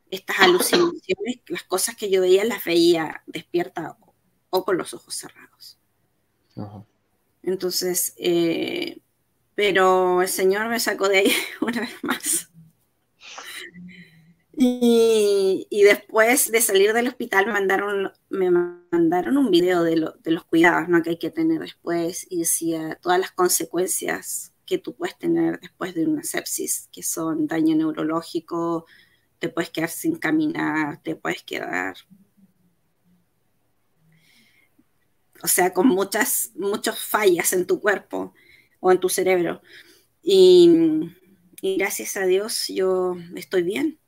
[0.09, 3.97] estas alucinaciones, las cosas que yo veía, las veía despierta
[4.49, 5.78] o, con los ojos cerrados.
[7.43, 8.99] Entonces, eh,
[9.55, 12.49] pero el Señor me sacó de ahí una vez más.
[14.61, 21.01] Y, después de salir del hospital me mandaron un video de, los cuidados ¿no?
[21.01, 25.95] que hay que tener después y decía todas las consecuencias que tú puedes tener después
[25.95, 28.85] de una sepsis, que son daño neurológico,
[29.39, 31.95] te puedes quedar sin caminar, te puedes quedar...
[35.43, 38.33] O sea, con muchas, muchas fallas en tu cuerpo
[38.79, 39.61] o en tu cerebro.
[40.21, 41.15] y
[41.61, 43.99] gracias a Dios yo estoy bien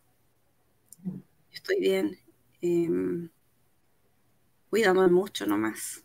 [1.62, 2.20] estoy bien.
[2.62, 3.30] Eh,
[4.70, 6.04] cuídame mucho nomás.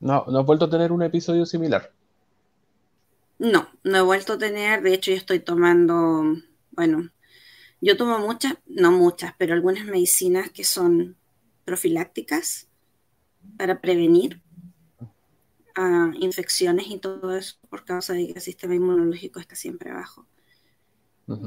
[0.00, 1.92] No, ¿no has vuelto a tener un episodio similar?
[3.38, 4.82] No, no he vuelto a tener.
[4.82, 6.24] De hecho, yo estoy tomando,
[6.70, 7.10] bueno,
[7.80, 11.16] yo tomo muchas, no muchas, pero algunas medicinas que son
[11.64, 12.68] profilácticas
[13.56, 14.40] para prevenir
[15.76, 20.26] ah, infecciones y todo eso por causa de que el sistema inmunológico está siempre abajo.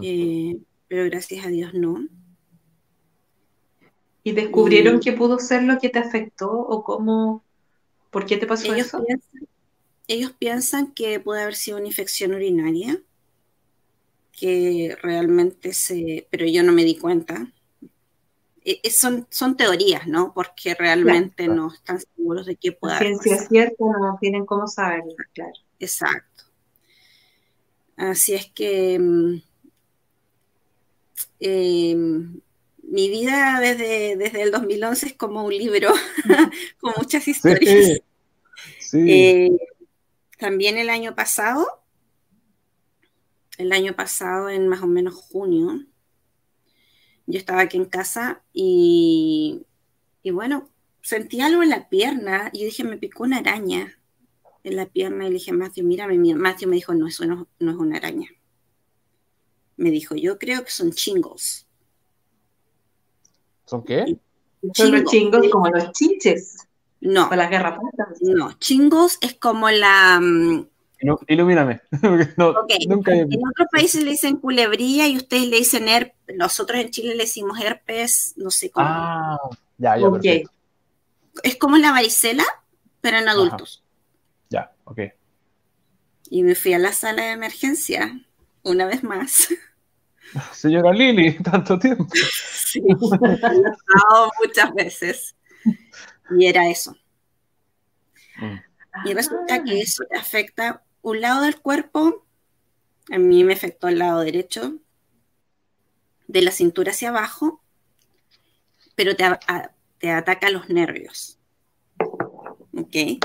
[0.02, 0.58] Eh,
[0.88, 2.08] pero gracias a Dios no.
[4.24, 7.44] ¿Y descubrieron que pudo ser lo que te afectó o cómo,
[8.12, 9.04] por qué te pasó ellos eso?
[9.06, 9.48] Piensan,
[10.08, 13.02] ellos piensan que puede haber sido una infección urinaria,
[14.32, 17.52] que realmente se, pero yo no me di cuenta.
[18.68, 20.34] E, e, son, son teorías, ¿no?
[20.34, 23.16] Porque realmente no están seguros de qué pueda haber.
[23.16, 25.54] Ciencia cierta, no tienen cómo saberlo, claro.
[25.80, 26.44] Exacto.
[27.96, 29.42] Así es que mm,
[31.40, 32.42] em,
[32.84, 35.94] mi vida desde, desde el 2011 es como un libro
[36.82, 38.02] con muchas historias.
[38.92, 39.50] Eh,
[40.38, 41.66] también el año pasado,
[43.58, 45.86] el año pasado en más o menos junio,
[47.28, 49.66] yo estaba aquí en casa y,
[50.24, 50.70] y bueno,
[51.02, 53.98] sentí algo en la pierna y dije, me picó una araña
[54.64, 57.72] en la pierna y le dije, Matthew, mírame, Matthew me dijo, no, eso no, no
[57.72, 58.30] es una araña.
[59.76, 61.68] Me dijo, yo creo que son chingos.
[63.66, 64.18] ¿Son qué?
[64.74, 66.58] Son los chingos como los chiches.
[67.00, 67.30] No.
[67.30, 68.22] O las garrapatas.
[68.22, 70.20] No, chingos es como la.
[71.02, 71.82] Mm, ilumíname.
[72.38, 73.14] nunca...
[73.14, 76.16] En otros países le dicen culebrilla y ustedes le dicen herpes.
[76.36, 78.88] Nosotros en Chile le decimos herpes, no sé cómo.
[78.88, 79.38] Ah,
[79.78, 80.08] ya, ya.
[80.08, 80.44] Okay.
[81.44, 82.46] Es como la varicela,
[83.02, 83.84] pero en adultos.
[84.50, 85.00] Ya, ok.
[86.30, 88.20] Y me fui a la sala de emergencia
[88.64, 89.48] una vez más.
[90.52, 92.08] Señora Lili, tanto tiempo.
[92.14, 95.36] Sí, muchas veces.
[96.38, 96.96] Y era eso.
[99.06, 102.26] Y resulta que eso te afecta un lado del cuerpo,
[103.12, 104.76] a mí me afectó el lado derecho,
[106.28, 107.62] de la cintura hacia abajo,
[108.96, 109.24] pero te,
[110.00, 111.40] te ataca los nervios.
[112.00, 113.20] ¿Ok?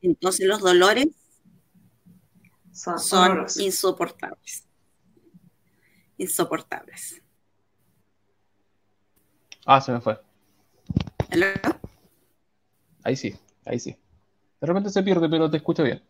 [0.00, 1.08] Entonces los dolores
[2.72, 4.68] son insoportables
[6.18, 7.22] insoportables.
[9.64, 10.20] Ah, se me fue.
[11.30, 11.46] ¿Hello?
[13.04, 13.96] Ahí sí, ahí sí.
[14.60, 16.02] De repente se pierde, pero te escucho bien.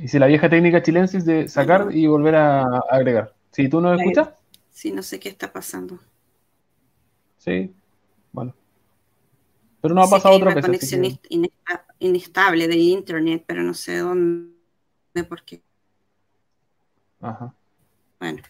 [0.00, 3.34] Y si la vieja técnica chilensis de sacar y volver a agregar.
[3.50, 4.30] Si tú no escuchas.
[4.70, 5.98] Sí, no sé qué está pasando.
[7.36, 7.74] Sí,
[8.32, 8.54] bueno.
[9.82, 10.64] Pero no ha pasado otra vez.
[10.64, 11.02] conexión
[11.98, 14.54] inestable del internet, pero no sé dónde,
[15.28, 15.60] por qué.
[17.20, 17.54] Ajá.
[18.18, 18.42] Bueno.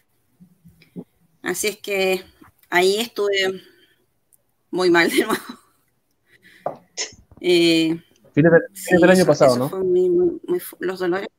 [1.43, 2.23] Así es que
[2.69, 3.61] ahí estuve
[4.71, 5.35] muy mal de nuevo.
[7.43, 7.99] Eh,
[8.35, 8.53] fines,
[9.01, 10.41] del año pasado, ¿no?
[10.79, 11.31] los dolores.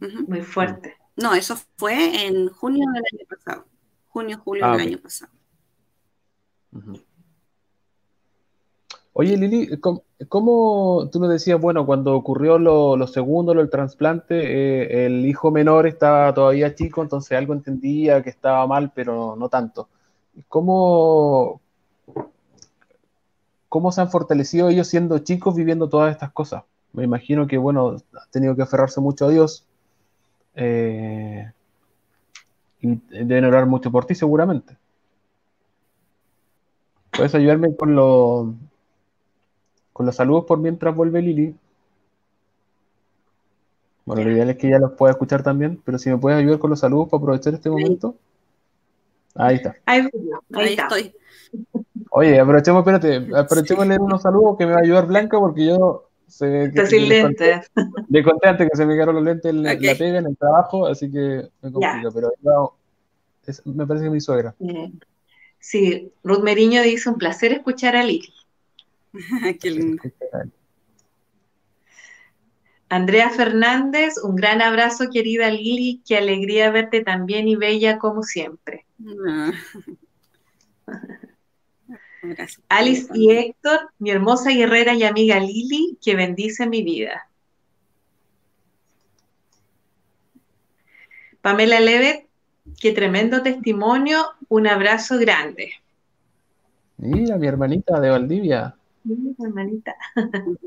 [0.00, 0.96] Muy, fuerte.
[1.16, 3.64] No, eso fue en junio del año pasado.
[4.08, 5.32] Junio, julio ah, del año pasado.
[9.18, 9.80] Oye, Lili,
[10.28, 15.50] ¿cómo, tú nos decías, bueno, cuando ocurrió lo, segundo, lo del trasplante, eh, el hijo
[15.50, 19.88] menor estaba todavía chico, entonces algo entendía que estaba mal, pero no tanto.
[20.48, 21.62] ¿Cómo,
[23.70, 26.64] cómo se han fortalecido ellos siendo chicos viviendo todas estas cosas?
[26.92, 29.65] Me imagino que, bueno, ha tenido que aferrarse mucho a Dios.
[30.56, 31.50] Eh,
[32.80, 34.76] y deben orar mucho por ti, seguramente.
[37.10, 38.54] ¿Puedes ayudarme con lo,
[39.96, 41.56] con los saludos por mientras vuelve Lili.
[44.04, 46.58] Bueno, lo ideal es que ella los pueda escuchar también, pero si me puedes ayudar
[46.58, 48.14] con los saludos para aprovechar este momento.
[49.34, 49.74] Ahí está.
[49.86, 50.06] Ahí,
[50.50, 51.14] estoy.
[52.10, 55.64] Oye, aprovechemos, espérate, aprovechemos de leer unos saludos que me va a ayudar Blanca porque
[55.64, 57.70] yo se Estás sin lentes.
[58.08, 60.86] Le conté antes que se me quedaron los lentes en la, pega en el trabajo,
[60.86, 62.32] así que me complica, pero
[63.64, 64.54] me parece que mi suegra.
[65.58, 68.32] Sí, Ruth Meriño dice un placer escuchar a Lili.
[69.60, 70.02] Qué lindo.
[72.88, 76.02] Andrea Fernández, un gran abrazo, querida Lili.
[76.06, 78.86] Qué alegría verte tan bien y bella como siempre.
[82.68, 87.28] Alice y Héctor, mi hermosa guerrera y amiga Lili, que bendice mi vida.
[91.40, 92.26] Pamela Levet,
[92.80, 94.24] qué tremendo testimonio.
[94.48, 95.72] Un abrazo grande.
[96.98, 98.76] Mira, mi hermanita de Valdivia
[99.38, 99.94] hermanita.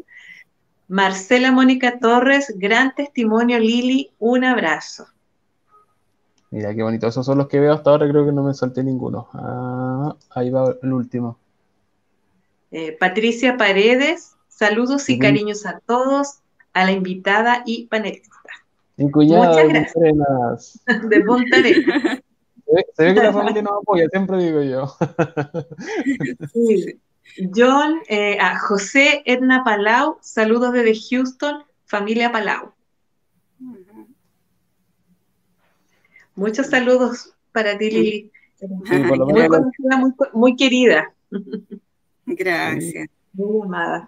[0.87, 5.07] Marcela Mónica Torres, gran testimonio, Lili, un abrazo.
[6.51, 8.83] Mira qué bonito, esos son los que veo hasta ahora, creo que no me solté
[8.83, 9.27] ninguno.
[9.33, 11.37] Ah, ahí va el último.
[12.71, 16.39] Eh, Patricia Paredes, saludos y cariños a todos,
[16.73, 18.29] a la invitada y panelista.
[18.97, 20.79] Muchas gracias.
[21.09, 24.95] De Punta Se ve que la familia nos apoya, siempre digo yo.
[26.53, 26.99] Sí.
[27.55, 32.73] John, eh, a José Edna Palau, saludos desde Houston, familia Palau.
[36.35, 38.31] Muchos saludos para ti, Lili.
[40.33, 41.13] muy, querida.
[42.37, 43.09] Gracias.
[43.33, 44.07] Muy amada.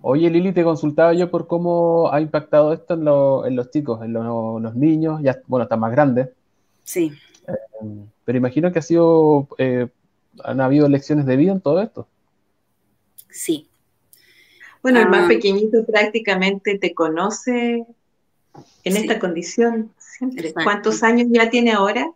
[0.00, 2.94] Oye, Lili, te consultaba yo por cómo ha impactado esto
[3.46, 6.28] en, los chicos, en los, niños, ya, bueno, están más grandes.
[6.84, 7.12] Sí.
[7.46, 9.88] Eh, pero imagino que ha sido eh,
[10.44, 12.08] ¿Han habido lecciones de vida en todo esto?
[13.30, 13.68] Sí.
[14.82, 15.28] Bueno, el más ah.
[15.28, 17.84] pequeñito prácticamente te conoce
[18.84, 19.92] en esta condición.
[20.64, 22.10] ¿Cuántos años ya tiene ahora?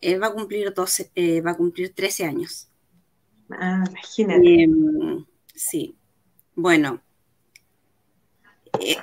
[0.00, 2.68] Él va a cumplir 12, eh, va a cumplir 13 años.
[3.50, 4.62] Ah, imagínate.
[4.62, 5.24] Em,
[5.54, 5.96] sí.
[6.54, 7.02] Bueno,
[8.80, 8.96] eh,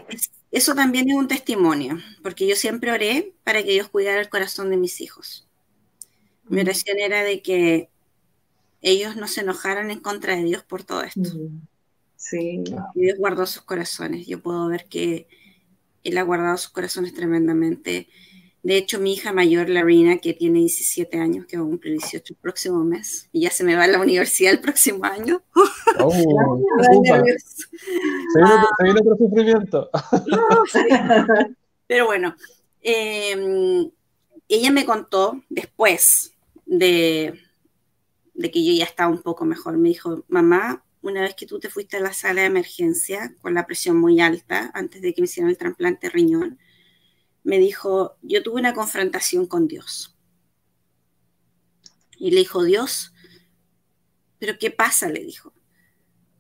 [0.51, 4.69] eso también es un testimonio, porque yo siempre oré para que Dios cuidara el corazón
[4.69, 5.47] de mis hijos.
[6.47, 7.89] Mi oración era de que
[8.81, 11.29] ellos no se enojaran en contra de Dios por todo esto.
[12.17, 12.63] Sí.
[12.95, 14.27] Dios guardó sus corazones.
[14.27, 15.27] Yo puedo ver que
[16.03, 18.09] Él ha guardado sus corazones tremendamente.
[18.63, 22.33] De hecho, mi hija mayor, Larina, que tiene 17 años, que va a cumplir 18
[22.33, 25.43] el próximo mes, y ya se me va a la universidad el próximo año.
[25.99, 26.23] Oh, se,
[28.83, 29.91] viene, otro sufrimiento.
[31.87, 32.35] Pero bueno,
[32.81, 33.91] em,
[34.47, 36.33] ella me contó después
[36.65, 37.39] de,
[38.33, 39.77] de que yo ya estaba un poco mejor.
[39.77, 43.53] Me dijo, mamá, una vez que tú te fuiste a la sala de emergencia con
[43.53, 46.57] la presión muy alta, antes de que me hicieran el trasplante riñón,
[47.43, 50.15] me dijo, yo tuve una confrontación con Dios.
[52.17, 53.13] Y le dijo, Dios,
[54.39, 55.09] ¿pero qué pasa?
[55.09, 55.53] Le dijo.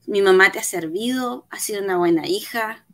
[0.05, 2.85] Mi mamá te ha servido, ha sido una buena hija,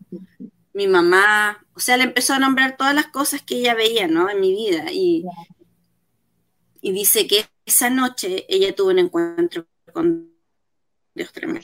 [0.74, 4.30] mi mamá, o sea, le empezó a nombrar todas las cosas que ella veía, ¿no?
[4.30, 4.92] En mi vida.
[4.92, 5.26] Y,
[6.82, 10.32] y dice que esa noche ella tuvo un encuentro con
[11.14, 11.62] Dios tremendo.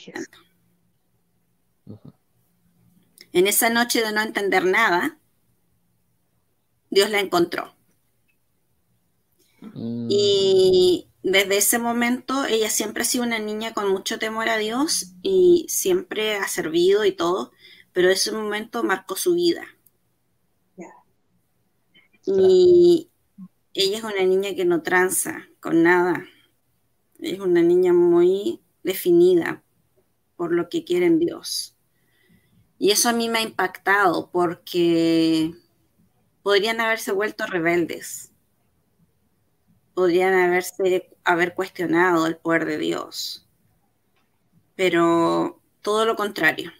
[3.31, 5.19] En esa noche de no entender nada,
[6.89, 7.75] Dios la encontró.
[9.61, 10.07] Mm.
[10.09, 15.13] Y desde ese momento ella siempre ha sido una niña con mucho temor a Dios
[15.23, 17.51] y siempre ha servido y todo,
[17.93, 19.65] pero ese momento marcó su vida.
[22.27, 23.11] Y,
[23.73, 26.25] ella es una niña que no tranza con nada.
[27.19, 29.63] Es una niña muy definida
[30.37, 31.75] por lo que quiere en Dios.
[32.79, 35.53] Y eso a mí me ha impactado porque
[36.45, 38.31] podrían haberse vuelto rebeldes.
[39.95, 43.49] Podrían haberse haber cuestionado el poder de Dios.
[44.75, 46.71] Pero todo lo contrario.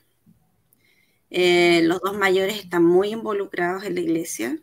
[1.31, 4.59] Eh, los dos mayores están muy involucrados en la iglesia.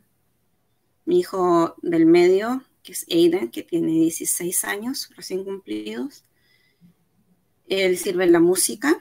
[1.04, 6.24] Mi hijo del medio, que es Aiden, que tiene 16 años recién cumplidos,
[7.66, 8.96] él sirve en la música.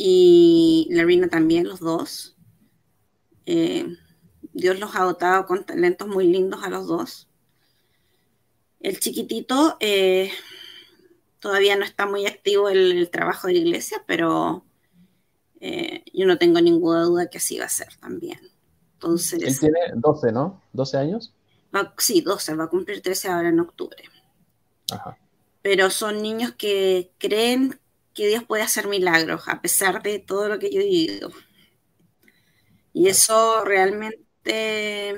[0.00, 2.36] Y Larina también, los dos.
[3.46, 3.84] Eh,
[4.52, 7.28] Dios los ha dotado con talentos muy lindos a los dos.
[8.78, 10.30] El chiquitito eh,
[11.40, 14.64] todavía no está muy activo en el trabajo de la iglesia, pero
[15.60, 18.38] eh, yo no tengo ninguna duda que así va a ser también.
[18.92, 20.62] Entonces, Él tiene 12, ¿no?
[20.74, 21.34] ¿12 años?
[21.96, 24.04] sí, 12, va a cumplir 13 ahora en octubre.
[24.92, 25.18] Ajá.
[25.60, 27.80] Pero son niños que creen
[28.18, 31.30] que Dios puede hacer milagros a pesar de todo lo que yo he vivido.
[32.92, 35.14] Y eso realmente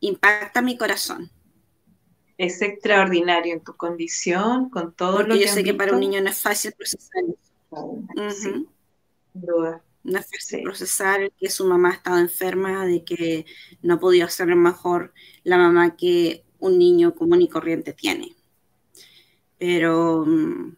[0.00, 1.30] impacta mi corazón.
[2.36, 6.20] Es extraordinario en tu condición, con todo lo que yo sé que para un niño
[6.20, 7.22] no es fácil procesar
[10.02, 13.46] No es fácil procesar que su mamá ha estado enferma, de que
[13.80, 18.36] no ha podido ser mejor la mamá que un niño común y corriente tiene.
[19.56, 20.76] Pero, mm,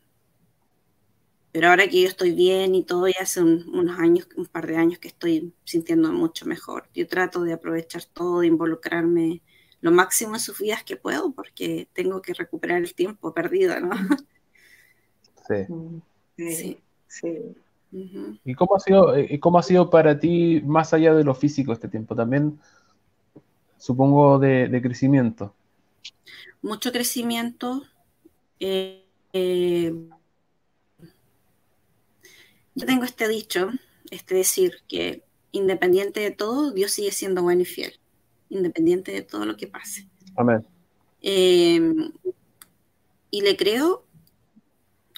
[1.56, 4.76] pero ahora que yo estoy bien y todo, ya hace unos años, un par de
[4.76, 6.86] años que estoy sintiendo mucho mejor.
[6.94, 9.40] Yo trato de aprovechar todo, de involucrarme
[9.80, 13.88] lo máximo en sus vidas que puedo porque tengo que recuperar el tiempo perdido, ¿no?
[16.36, 16.76] Sí.
[17.08, 17.56] Sí.
[18.44, 21.72] ¿Y cómo ha, sido, eh, cómo ha sido para ti, más allá de lo físico,
[21.72, 22.14] este tiempo?
[22.14, 22.60] También,
[23.78, 25.54] supongo, de, crecimiento.
[26.60, 27.82] Mucho crecimiento.
[28.60, 29.94] Eh, eh,
[32.76, 33.70] yo tengo este dicho,
[34.12, 37.98] este decir, que independiente de todo, Dios sigue siendo bueno y fiel
[38.48, 40.08] independiente de todo lo que pase.
[40.36, 40.64] Amén.
[41.22, 41.80] Eh,
[43.30, 44.04] y le creo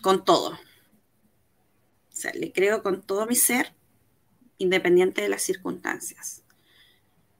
[0.02, 0.50] con todo.
[0.50, 3.74] O sea, le creo con todo mi ser,
[4.58, 6.42] independiente de las circunstancias.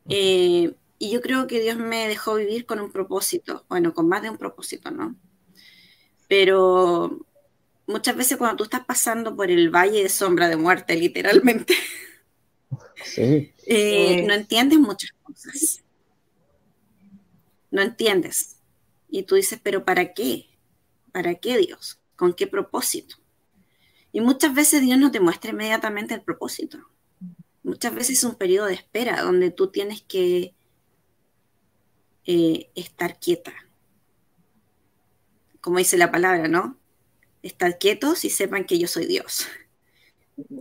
[0.09, 4.23] Eh, y yo creo que Dios me dejó vivir con un propósito, bueno, con más
[4.23, 5.16] de un propósito, ¿no?
[6.29, 7.27] Pero
[7.89, 11.74] muchas veces cuando tú estás pasando por el valle de sombra de muerte, literalmente,
[13.16, 15.82] eh, no entiendes muchas cosas.
[17.70, 18.57] No entiendes.
[19.09, 20.47] Y tú dices, pero ¿para qué?
[21.12, 21.99] ¿Para qué Dios?
[22.14, 23.16] ¿Con qué propósito?
[24.12, 26.78] Y muchas veces Dios no te muestra inmediatamente el propósito.
[27.62, 30.55] Muchas veces es un periodo de espera donde tú tienes que
[32.24, 33.53] eh, estar quieta.
[35.61, 36.78] Como dice la palabra, ¿no?
[37.43, 39.47] Estar quietos y sepan que yo soy Dios.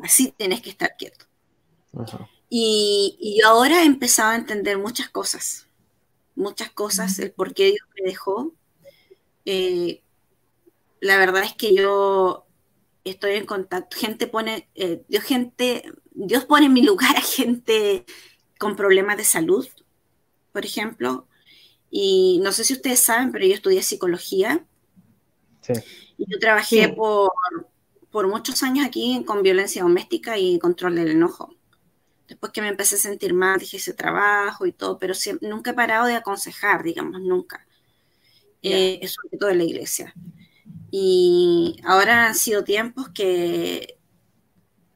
[0.03, 1.25] Así tienes que estar quieto.
[2.49, 5.67] Y, yo ahora he empezado a entender muchas cosas,
[6.35, 8.53] muchas cosas, el por qué Dios me dejó.
[9.45, 10.01] Eh,
[10.99, 12.45] la verdad es que yo
[13.03, 18.05] estoy en contacto, gente pone, eh, Dios, gente, Dios pone en mi lugar a gente
[18.57, 19.67] con problemas de salud,
[20.51, 21.27] por ejemplo.
[21.89, 24.65] Y no sé si ustedes saben, pero yo estudié psicología.
[25.69, 27.31] Y yo trabajé por,
[28.11, 31.53] por muchos años aquí con violencia doméstica y control del enojo.
[32.27, 35.73] Después que me empecé a sentir mal, dije ese trabajo y todo, pero nunca he
[35.73, 37.65] parado de aconsejar, digamos, nunca.
[38.61, 40.13] Eh, eso sobre todo en la iglesia.
[40.91, 43.97] Y ahora han sido tiempos que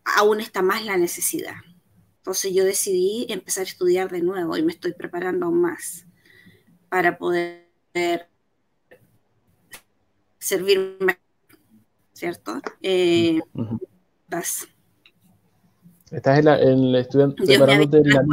[0.04, 1.56] aún está más la necesidad.
[2.18, 6.06] Entonces yo decidí empezar a estudiar de nuevo y me estoy preparando aún más
[6.90, 7.70] para poder
[10.42, 11.20] servirme,
[12.14, 12.62] ¿cierto?
[12.82, 13.40] Eh,
[16.12, 18.24] Estás en, el estudiante preparándote la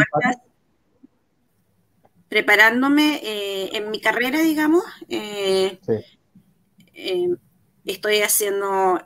[2.29, 4.85] preparándome eh, en mi carrera, digamos.
[5.09, 5.79] Eh,
[6.95, 7.29] eh,
[7.85, 9.01] estoy haciendo,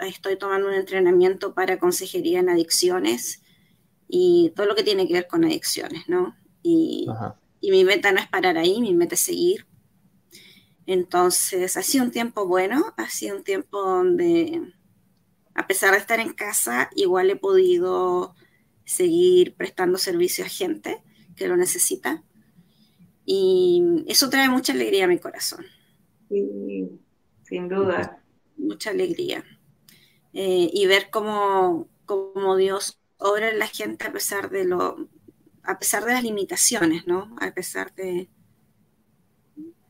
[0.00, 3.42] estoy tomando un entrenamiento para consejería en adicciones
[4.08, 6.36] y todo lo que tiene que ver con adicciones, ¿no?
[6.62, 7.06] Y,
[7.60, 9.66] y mi meta no es parar ahí, mi meta es seguir.
[10.88, 14.72] Entonces, ha sido un tiempo bueno, ha sido un tiempo donde
[15.52, 18.34] a pesar de estar en casa, igual he podido
[18.86, 21.02] seguir prestando servicio a gente
[21.36, 22.24] que lo necesita.
[23.26, 25.66] Y eso trae mucha alegría a mi corazón.
[26.30, 26.88] Sí,
[27.42, 28.24] sin duda.
[28.56, 29.44] Mucha alegría.
[30.32, 35.06] Eh, y ver cómo, cómo, Dios obra en la gente a pesar de lo,
[35.64, 37.36] a pesar de las limitaciones, ¿no?
[37.42, 38.30] A pesar de,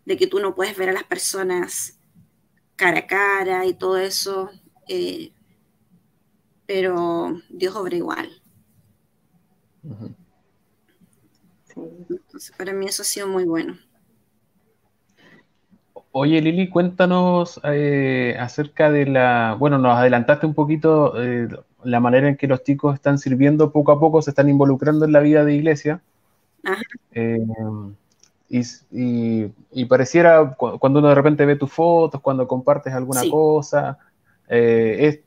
[0.08, 2.00] de que tú no puedes ver a las personas
[2.76, 4.48] cara a cara y todo eso,
[4.88, 5.32] eh,
[6.64, 8.30] pero Dios obra igual.
[11.76, 13.76] Entonces, para mí eso ha sido muy bueno.
[16.12, 21.48] Oye, Lili, cuéntanos eh, acerca de la, bueno, nos adelantaste un poquito eh,
[21.84, 25.12] la manera en que los chicos están sirviendo poco a poco, se están involucrando en
[25.12, 26.00] la vida de iglesia.
[27.12, 27.46] Eh,
[28.48, 33.98] y, pareciera, cuando uno de repente ve tus fotos, cuando compartes alguna cosa,
[34.48, 35.20] es,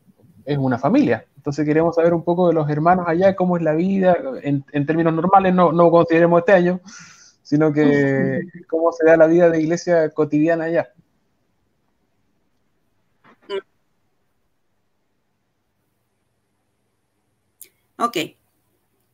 [0.45, 1.25] una familia.
[1.37, 5.13] Entonces queremos saber un poco de los hermanos allá, cómo es la vida, en, términos
[5.13, 6.81] normales, no, no consideremos este año,
[7.41, 10.89] sino que cómo se da la vida de iglesia cotidiana allá.
[18.01, 18.17] Ok.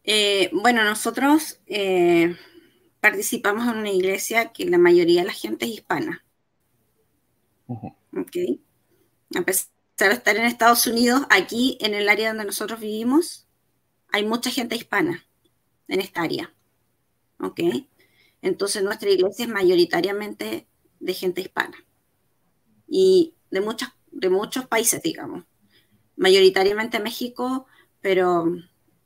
[0.06, 2.38] Eh, bueno, nosotros eh,
[3.08, 6.26] participamos en una iglesia que la mayoría de la gente es hispana.
[7.68, 8.36] Ok.
[9.34, 13.48] A pesar de estar en Estados Unidos, aquí en el área donde nosotros vivimos,
[14.12, 15.26] hay mucha gente hispana
[15.88, 16.54] en esta área.
[17.40, 17.62] ¿Ok?
[18.42, 20.68] Entonces nuestra iglesia es mayoritariamente
[21.00, 21.78] de gente hispana
[22.90, 25.46] y de, muchas, de muchos países, digamos.
[26.18, 27.68] Mayoritariamente México,
[28.02, 28.54] pero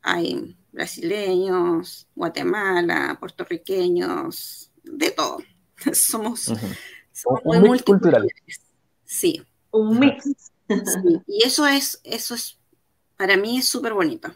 [0.02, 5.40] hay brasileños, Guatemala, puertorriqueños, de todo.
[5.94, 6.52] Somos,
[7.44, 8.32] muy multiculturales.
[9.06, 9.42] Sí.
[9.72, 10.52] Un mix.
[11.28, 12.58] Y eso es, eso es,
[13.18, 14.34] para mí es súper bonito.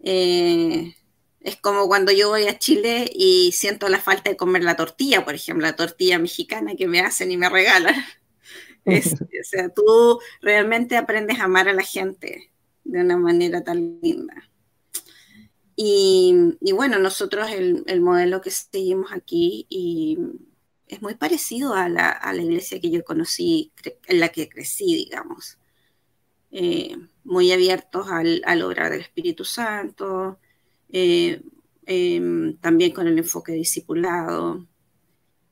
[0.00, 0.94] Eh,
[1.40, 5.24] es como cuando yo voy a Chile y siento la falta de comer la tortilla,
[5.24, 7.94] por ejemplo, la tortilla mexicana que me hacen y me regalan.
[8.86, 12.50] o sea, tú realmente aprendes a amar a la gente
[12.84, 14.34] de una manera tan linda.
[15.76, 20.18] Y, bueno, nosotros el, modelo que seguimos aquí y
[20.86, 23.72] es muy parecido a la, iglesia que yo conocí,
[24.06, 25.58] en la que crecí, digamos.
[26.50, 30.38] Eh, muy abiertos al, al obrar del Espíritu Santo,
[30.90, 31.42] eh,
[31.86, 34.64] em, también con el enfoque discipulado,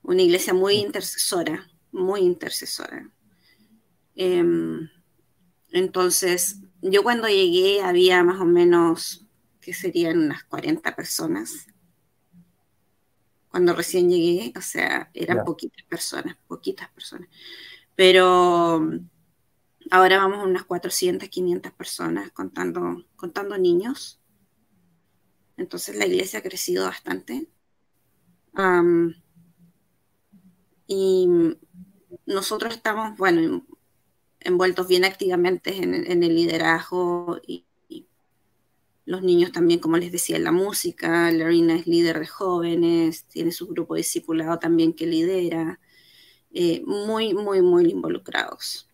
[0.03, 3.11] una iglesia muy intercesora, muy intercesora.
[4.15, 4.89] Em,
[5.71, 9.22] entonces, yo cuando llegué había más o menos,
[9.63, 11.67] que serían unas 40 personas.
[13.49, 17.29] Cuando recién llegué, o sea, eran poquitas personas, poquitas personas.
[17.95, 18.81] Pero
[19.91, 24.19] ahora vamos a unas 400, 500 personas contando, contando niños.
[25.57, 27.47] Entonces la iglesia ha crecido bastante.
[30.87, 31.27] y
[32.25, 33.65] nosotros estamos, bueno,
[34.43, 37.65] envueltos bien activamente en, el liderazgo y,
[39.05, 41.31] los niños también, como les decía, en la música.
[41.31, 45.79] Larina es líder de jóvenes, tiene su grupo discipulado también que lidera.
[46.53, 48.87] Eh, muy, muy, muy involucrados.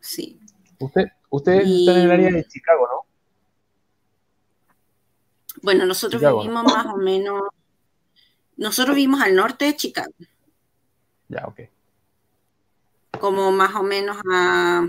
[0.00, 0.40] Sí.
[0.78, 3.00] Usted, ustedes están en el área de Chicago, ¿no?
[5.62, 7.42] Bueno, nosotros vivimos más o menos,
[8.56, 10.12] nosotros vivimos al norte de Chicago.
[11.28, 11.60] Ya, ok.
[13.20, 14.88] Como más o menos a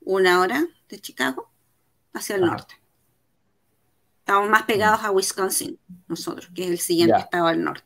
[0.00, 1.50] una hora de Chicago,
[2.14, 2.74] hacia el norte.
[4.20, 7.84] Estamos más pegados a Wisconsin, nosotros, que es el siguiente estado al norte.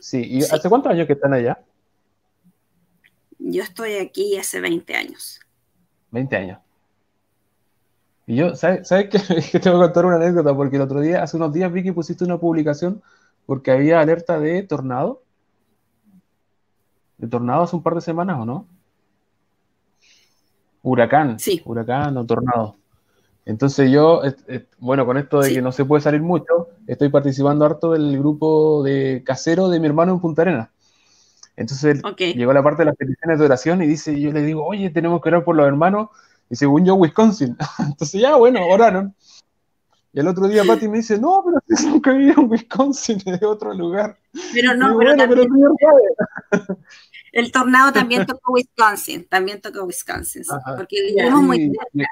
[0.00, 1.60] Sí, ¿y hace cuántos años que están allá?
[3.38, 5.40] Yo estoy aquí hace 20 años.
[6.10, 6.58] 20 años.
[8.26, 9.18] Y yo, ¿sabes, ¿sabes qué?
[9.52, 10.54] que te voy a contar una anécdota?
[10.54, 13.02] Porque el otro día, hace unos días, vi que pusiste una publicación
[13.46, 15.22] porque había alerta de tornado.
[17.16, 18.66] ¿De tornado hace un par de semanas o no?
[20.82, 21.38] Huracán.
[21.38, 21.62] Sí.
[21.64, 22.77] Huracán o tornado.
[23.48, 24.20] Entonces yo,
[24.78, 28.82] bueno, con esto de que no se puede salir mucho, estoy participando harto del grupo
[28.82, 30.68] de casero de mi hermano en Punta Arenas.
[31.56, 34.90] Entonces llegó la parte de las peticiones de oración y dice, yo le digo, oye,
[34.90, 36.10] tenemos que orar por los hermanos
[36.50, 37.56] y según yo, Wisconsin.
[37.78, 39.14] Entonces ya, bueno, oraron.
[40.12, 43.46] Y el otro día Pati me dice, no, pero si nunca viví en Wisconsin, de
[43.46, 44.18] otro lugar.
[44.52, 45.48] Pero no, pero, también,
[47.32, 50.42] el tornado también tocó Wisconsin, también tocó Wisconsin,
[50.76, 52.10] porque vivimos muy cerca.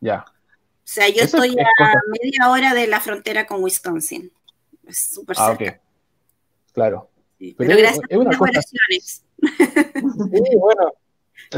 [0.00, 0.24] Ya.
[0.26, 4.32] O sea, yo estoy a media hora de la frontera con Wisconsin.
[4.86, 5.80] Es súper ah, cerca.
[6.72, 7.10] Claro.
[7.56, 9.24] pero, gracias por las oraciones.
[9.40, 10.92] Sí, bueno,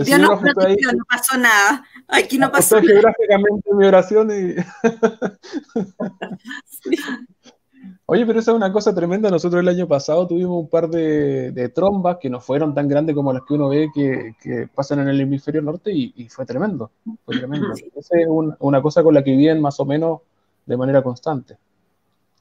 [0.04, 1.84] Dios no, no pasó nada.
[2.06, 2.88] Aquí no pasó nada.
[2.88, 4.54] geográficamente mi oración y...
[8.12, 9.30] Oye, pero esa es una cosa tremenda.
[9.30, 13.32] Nosotros el año pasado tuvimos un par de, trombas que no fueron tan grandes como
[13.32, 16.90] las que uno ve que, pasan en el hemisferio norte y, fue tremendo.
[17.24, 17.72] Fue tremendo.
[17.72, 20.20] Esa es una cosa con la que viven más o menos
[20.66, 21.56] de manera constante.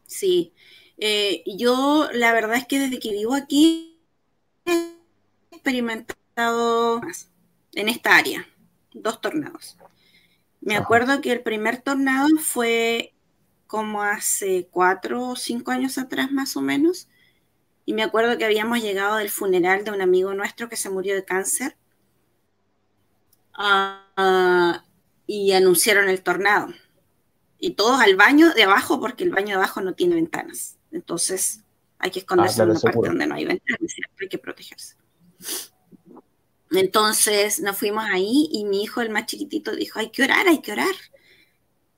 [0.06, 0.52] Sí,
[0.98, 3.98] eh, yo la verdad es que desde que vivo aquí
[4.66, 7.00] he experimentado
[7.76, 8.46] en esta área,
[8.94, 9.78] dos tornados.
[10.60, 13.14] Me acuerdo que el primer tornado fue
[13.72, 17.08] como hace cuatro o cinco años atrás más o menos.
[17.86, 21.16] Y me acuerdo que habíamos llegado del funeral de un amigo nuestro que se murió
[21.16, 21.78] de cáncer.
[23.54, 24.84] Ah,
[25.26, 26.68] y anunciaron el tornado.
[27.60, 30.78] Y todos al baño de abajo porque el baño de abajo no tiene ventanas.
[30.92, 31.64] Entonces
[31.98, 34.98] hay que esconderse ah, en una parte donde no hay ventanas, hay que protegerse.
[36.72, 40.60] Entonces nos fuimos ahí y mi hijo, el más chiquitito, dijo, hay que orar, hay
[40.60, 40.94] que orar.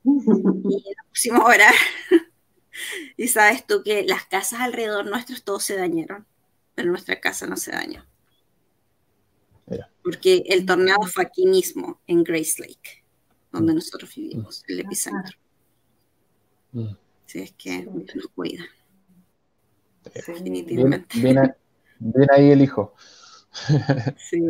[0.04, 1.74] Y nos pusimos a orar.
[3.16, 6.26] y sabes tú que las casas alrededor nuestros todos se dañaron,
[6.74, 8.06] pero nuestra casa no se dañó.
[10.02, 13.02] Porque el tornado fue aquí mismo, en Grace Lake,
[13.50, 13.76] donde mm.
[13.76, 15.38] nosotros vivimos, el epicentro.
[16.72, 16.88] Mm.
[17.26, 18.64] Así es que nos cuida.
[20.12, 21.18] Definitivamente.
[21.98, 22.94] Ven ahí el hijo.
[24.18, 24.42] Sí,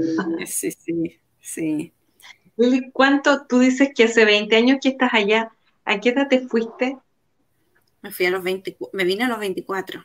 [0.46, 1.92] sí, sí, sí.
[2.92, 5.52] ¿Cuánto tú dices que hace 20 años que estás allá?
[5.84, 6.98] ¿A qué edad te fuiste?
[8.02, 10.04] Me fui a los 20, me vine a los 24.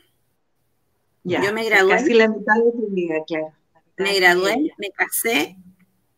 [1.23, 1.91] Ya, Yo me gradué.
[1.91, 3.53] Casi la mitad de tu vida, claro.
[3.97, 5.57] Me gradué, me casé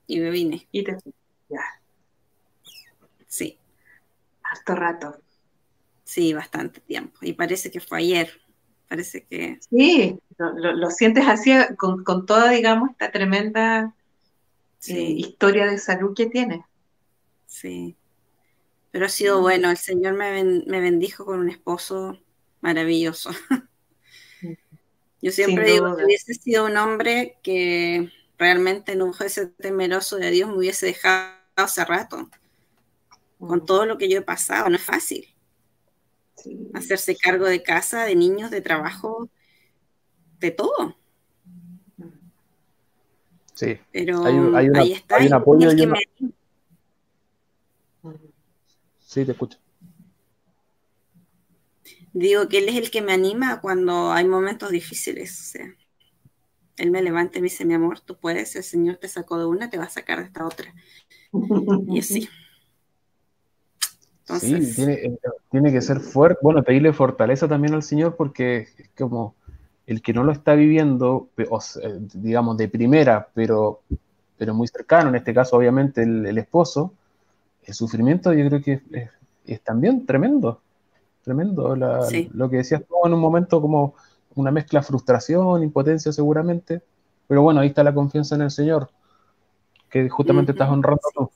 [0.05, 0.67] y me vine.
[0.71, 0.97] Y te
[1.49, 1.61] ya.
[3.27, 3.57] Sí.
[4.43, 5.21] Harto rato.
[6.03, 7.17] Sí, bastante tiempo.
[7.21, 8.29] Y parece que fue ayer.
[8.87, 9.57] Parece que...
[9.69, 13.95] Sí, lo, sientes así con, toda, digamos, esta tremenda
[14.87, 16.65] eh, historia de salud que tiene.
[17.45, 17.95] Sí.
[18.91, 19.41] Pero ha sido mm.
[19.41, 19.71] bueno.
[19.71, 22.19] El Señor me, me bendijo con un esposo
[22.61, 23.31] maravilloso.
[25.21, 30.49] Yo siempre digo que hubiese sido un hombre que realmente no fuese temeroso de Dios,
[30.49, 32.29] me hubiese dejado hace rato.
[33.37, 33.65] Con mm.
[33.65, 35.31] todo lo que yo he pasado, no es fácil
[36.73, 39.29] hacerse cargo de casa, de niños, de trabajo,
[40.39, 40.97] de todo.
[43.61, 43.77] Sí.
[43.91, 45.17] Pero ahí está.
[45.17, 45.69] Hay un apoyo
[49.05, 49.59] Sí, te escucho.
[52.11, 55.39] Digo que él es el que me anima cuando hay momentos difíciles.
[55.39, 55.75] O sea,
[56.77, 59.45] él me levanta y me dice, mi amor, tú puedes, el Señor te sacó de
[59.45, 60.73] una, te va a sacar de esta otra.
[61.87, 62.27] Y así
[64.39, 65.19] sí, eh,
[65.51, 66.39] tiene, que ser fuerte.
[66.41, 69.35] Bueno, pedirle fortaleza también al Señor porque es como
[69.91, 71.27] el que no lo está viviendo,
[72.13, 73.81] digamos, de primera, pero,
[74.37, 76.93] pero muy cercano, en este caso obviamente el, esposo,
[77.63, 78.81] el sufrimiento yo creo que
[79.45, 80.61] es, también tremendo,
[81.23, 81.75] tremendo.
[81.75, 83.95] Lo que decías tú en un momento como
[84.35, 86.81] una mezcla de frustración, impotencia seguramente,
[87.27, 88.89] pero bueno, ahí está la confianza en el Señor,
[89.89, 91.29] que justamente estás honrando tú.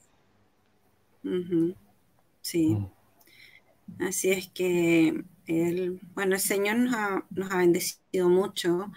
[2.40, 2.76] Sí.
[2.76, 4.04] Mm.
[4.04, 6.96] Así es que el, bueno, el Señor nos
[7.52, 8.92] ha, bendecido mucho.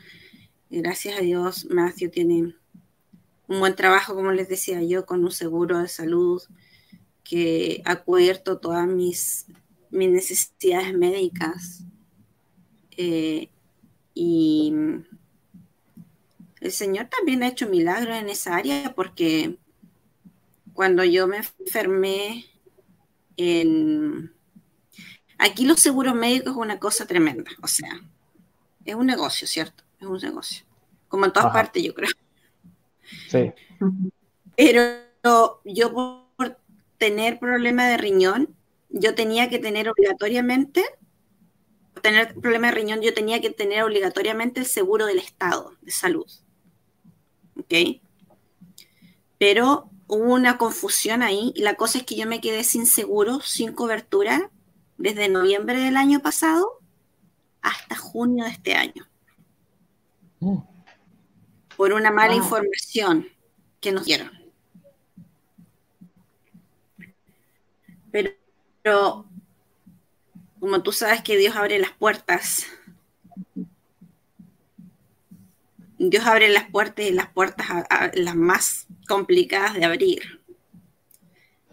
[0.71, 2.55] Gracias a Dios, Matthew tiene
[3.47, 6.43] un buen trabajo, como les decía yo, con un seguro de salud
[7.25, 9.47] que ha cubierto todas mis,
[9.91, 11.85] necesidades médicas.
[12.97, 13.49] Eh,
[14.15, 14.73] y
[16.61, 19.57] el Señor también ha hecho milagros en esa área porque
[20.75, 22.47] cuando yo me enfermé
[25.39, 27.91] Aquí los seguros médicos es una cosa tremenda, o sea,
[28.85, 29.85] es un negocio, ¿cierto?
[30.01, 30.65] Es un negocio,
[31.09, 32.11] como en todas partes, yo creo.
[33.29, 33.53] Sí.
[34.57, 35.93] Pero yo
[36.37, 36.59] por
[36.99, 38.55] tener problema de riñón,
[38.91, 40.85] yo tenía que tener obligatoriamente,
[41.95, 45.93] por tener problema de riñón, yo tenía que tener obligatoriamente el seguro del Estado de
[45.93, 46.31] salud.
[47.59, 48.01] ¿Ok?
[49.39, 51.53] Pero hubo una confusión ahí.
[51.55, 54.51] Y la cosa es que yo me quedé sin seguro, sin cobertura,
[54.99, 56.81] desde noviembre del año pasado
[57.63, 59.09] hasta junio de este año.
[60.41, 60.59] Mm.
[61.77, 63.29] Por una mala información
[63.81, 64.31] que nos dieron.
[68.11, 68.31] Pero,
[68.83, 69.27] pero,
[70.59, 72.67] como tú sabes que Dios abre las puertas
[75.99, 77.67] Dios abre las puertas y las puertas
[78.15, 80.41] las más complicadas de abrir.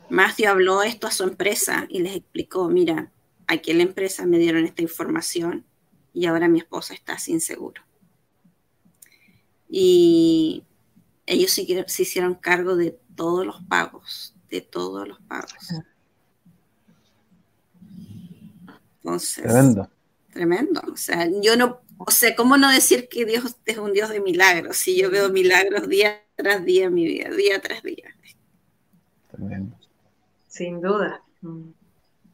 [0.10, 3.12] Matthew habló esto a su empresa y les explicó, mira,
[3.48, 5.66] aquí en la empresa me dieron esta información
[6.14, 7.82] y ahora mi esposa está sin seguro.
[9.68, 10.64] Y
[11.26, 15.74] ellos se, se hicieron cargo de todos los pagos, de todos los pagos.
[18.98, 19.90] Entonces, tremendo.
[20.32, 20.82] Tremendo.
[20.92, 24.20] O sea, yo no o sea, ¿cómo no decir que Dios es un Dios de
[24.20, 28.14] milagros si yo veo milagros día tras día en mi vida, día tras día?
[30.48, 31.24] Sin duda.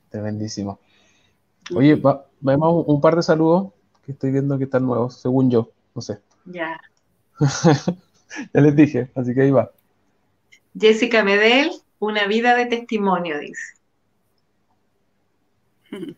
[0.09, 0.79] Tremendísimo.
[1.75, 2.01] Oye,
[2.39, 3.71] vemos un par de saludos
[4.05, 6.19] que estoy viendo que están nuevos, según yo, no sé.
[6.45, 6.81] Ya.
[8.53, 9.71] ya les dije, así que ahí va.
[10.77, 13.73] Jessica Medel, una vida de testimonio, dice.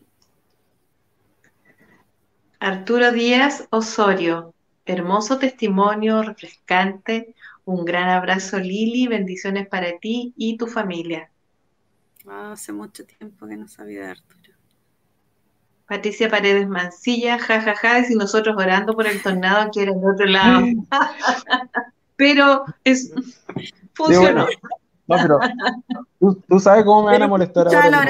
[2.60, 4.54] Arturo Díaz Osorio,
[4.86, 7.34] hermoso testimonio, refrescante.
[7.66, 9.06] Un gran abrazo, Lili.
[9.06, 11.30] Bendiciones para ti y tu familia.
[12.26, 14.43] hace mucho tiempo que no sabía de Arturo.
[15.86, 20.08] Patricia Paredes Mancilla, jajaja, ja, ja, y nosotros orando por el tornado que era del
[20.08, 20.66] otro lado.
[22.16, 23.12] pero es
[23.94, 24.46] funcionó.
[25.06, 25.38] no, pero
[26.48, 28.08] tú, sabes cómo me van a molestar ahora.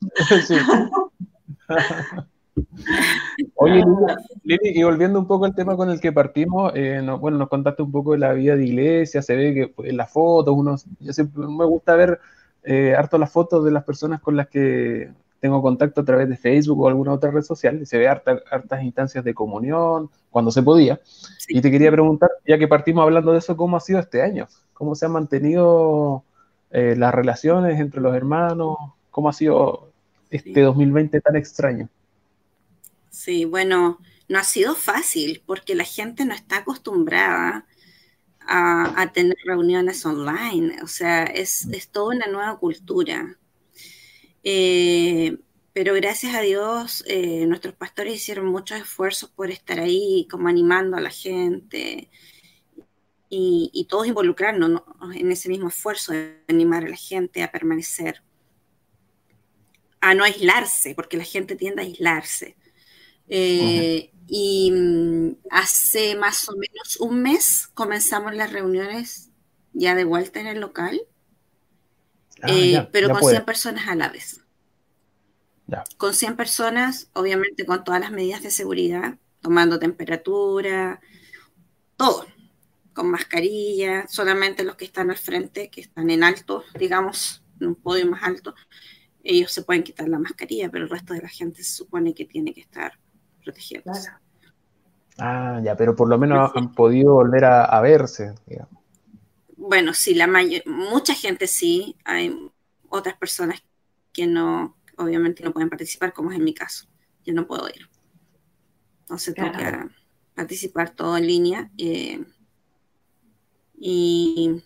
[0.46, 0.56] sí.
[3.54, 3.84] Oye,
[4.42, 7.82] Lili, y volviendo un poco al tema con el que partimos, eh, bueno, nos contaste
[7.82, 11.12] un poco de la vida de iglesia, se ve que en las fotos, uno, yo
[11.12, 12.20] siempre me gusta ver
[12.64, 16.36] eh, harto las fotos de las personas con las que tengo contacto a través de
[16.36, 20.62] Facebook o alguna otra red social, y se ve hartas instancias de comunión, cuando se
[20.62, 21.00] podía.
[21.48, 24.48] Y te quería preguntar, ya que partimos hablando de eso, ¿cómo ha sido este año?
[24.74, 26.24] ¿Cómo se han mantenido
[26.70, 28.76] eh, las relaciones entre los hermanos?
[29.10, 29.90] ¿Cómo ha sido
[30.30, 31.88] este 2020 tan extraño?
[33.10, 37.66] Sí, bueno, no ha sido fácil porque la gente no está acostumbrada
[38.46, 40.82] a, tener reuniones online.
[40.82, 43.36] O sea, es, es toda una nueva cultura.
[44.50, 45.36] Eh,
[45.74, 50.96] pero gracias a Dios, eh, nuestros pastores hicieron muchos esfuerzos por estar ahí, como animando
[50.96, 52.08] a la gente
[53.28, 54.82] y, todos involucrarnos
[55.14, 58.22] en ese mismo esfuerzo de animar a la gente a permanecer,
[60.00, 62.56] a no aislarse, porque la gente tiende a aislarse.
[63.28, 69.30] Eh, y mm, hace más o menos un mes comenzamos las reuniones
[69.74, 71.02] ya de vuelta en el local,
[72.42, 74.44] ah, eh, pero con 100 personas a la vez.
[75.96, 81.00] Con 100 personas, obviamente con todas las medidas de seguridad, tomando temperatura,
[81.96, 82.26] todo,
[82.94, 87.74] con mascarilla, solamente los que están al frente, que están en alto, digamos, en un
[87.74, 88.54] podio más alto,
[89.22, 92.24] ellos se pueden quitar la mascarilla, pero el resto de la gente se supone que
[92.24, 92.92] tiene que estar
[93.44, 94.10] protegiéndose.
[95.18, 98.34] Ah, ya, pero por lo menos han podido volver a, verse.
[99.60, 100.28] Bueno, sí, la
[100.66, 102.32] mucha gente sí, hay
[102.88, 103.60] otras personas
[104.12, 106.86] que no, obviamente no pueden participar, como es en mi caso.
[107.24, 107.90] Yo no puedo ir.
[109.00, 109.88] Entonces tengo que
[110.34, 111.70] participar todo en línea.
[111.76, 112.24] Eh,
[113.76, 114.62] y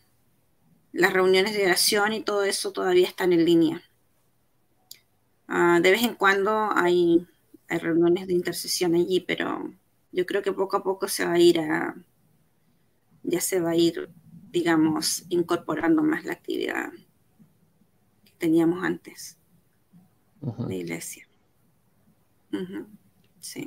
[0.93, 3.83] las reuniones de oración y todo eso todavía están en línea.
[5.49, 7.27] Ah, de vez en cuando hay,
[7.69, 9.73] hay, reuniones de intercesión allí, pero
[10.13, 11.97] yo creo que poco a poco se va a ir a,
[13.23, 14.11] ya se va a ir,
[14.53, 16.91] digamos, incorporando más la actividad
[18.25, 19.39] que teníamos antes
[20.41, 21.27] de iglesia.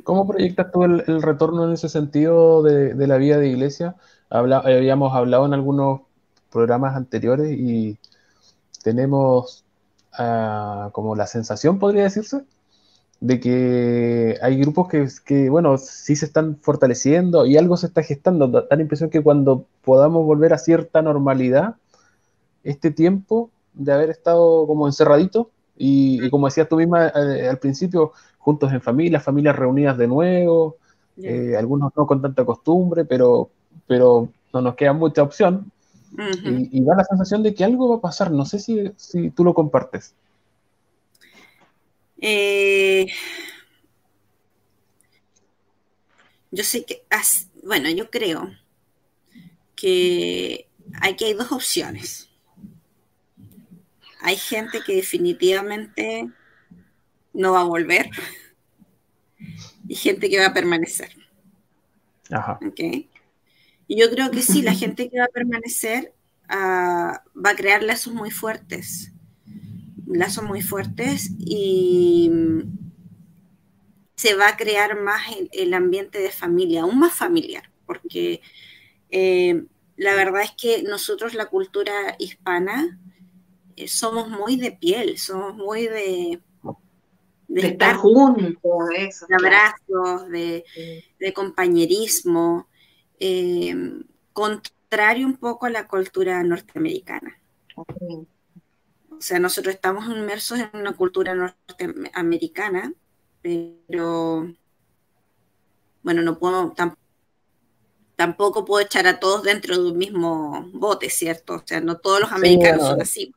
[0.04, 3.96] ¿Cómo proyectas tú el, retorno en ese sentido de, la vida de iglesia?
[4.30, 6.02] habíamos hablado en algunos
[6.52, 7.98] programas anteriores y
[8.84, 9.66] tenemos
[10.14, 12.46] ah, como la sensación, podría decirse,
[13.20, 18.04] de que hay grupos que, que, bueno, sí se están fortaleciendo y algo se está
[18.04, 18.48] gestando.
[18.48, 21.76] Da la impresión que cuando podamos volver a cierta normalidad,
[22.64, 28.14] este tiempo de haber estado como encerradito y, como decías tú misma eh, al principio,
[28.38, 30.78] juntos en familia, familias reunidas de nuevo,
[31.18, 33.50] eh, algunos no con tanta costumbre, pero,
[33.88, 35.72] pero no nos queda mucha opción.
[36.44, 38.32] y, da la sensación de que algo va a pasar.
[38.32, 40.14] No sé si, si tú lo compartes.
[42.28, 43.06] Eh,
[46.50, 47.04] yo sé que,
[47.64, 48.52] bueno, yo creo
[49.76, 50.68] que
[51.02, 52.26] hay que hay dos opciones
[54.26, 56.32] hay gente que definitivamente
[57.32, 58.10] no va a volver
[59.88, 61.16] y gente que va a permanecer.
[62.32, 62.58] Ajá.
[62.68, 63.08] ¿Okay?
[63.88, 66.12] Y yo creo que sí, la gente que va a permanecer
[66.50, 69.12] ah, va a crear lazos muy fuertes,
[70.08, 72.32] lazos muy fuertes y
[74.16, 78.42] se va a crear más el, ambiente de familia, aún más familiar, porque
[79.10, 79.66] eh,
[79.98, 83.00] la verdad es que nosotros la cultura hispana
[83.76, 86.42] eh, somos muy de piel, somos muy de,
[87.48, 88.56] de, estar juntos,
[89.28, 92.68] de abrazos, de, compañerismo,
[93.20, 97.38] em, contrario un poco a la cultura norteamericana.
[99.18, 102.94] O sea, nosotros estamos inmersos en una cultura norteamericana,
[103.42, 104.54] pero
[106.04, 106.74] bueno, no puedo
[108.16, 111.56] tampoco puedo echar a todos dentro de un mismo bote, ¿cierto?
[111.56, 113.34] O sea, no todos los americanos son así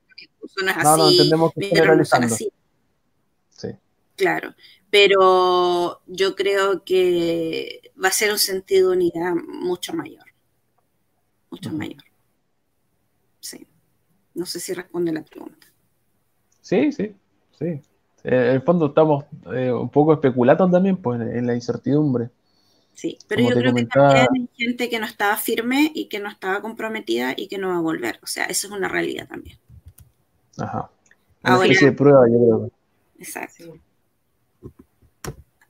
[0.62, 2.34] no, No, entendemos que generalizando.
[2.34, 2.50] Sí.
[4.16, 4.54] Claro,
[4.90, 10.24] pero yo creo que va a ser un sentido de unidad mucho mayor,
[11.50, 12.02] mucho mayor.
[13.40, 13.66] Sí.
[14.34, 15.57] No sé si responde la pregunta.
[16.68, 17.14] Sí, sí,
[17.58, 17.64] sí.
[17.64, 17.80] Eh,
[18.24, 22.28] en el fondo estamos eh, un poco especulando también pues, en la incertidumbre.
[22.92, 26.28] Sí, pero yo creo que también hay gente que no estaba firme y que no
[26.28, 28.18] estaba comprometida y que no va a volver.
[28.22, 29.56] O sea, eso es una realidad también.
[30.58, 30.90] Ajá.
[31.42, 32.70] Ahora, de prueba, yo creo.
[33.18, 33.78] Exacto.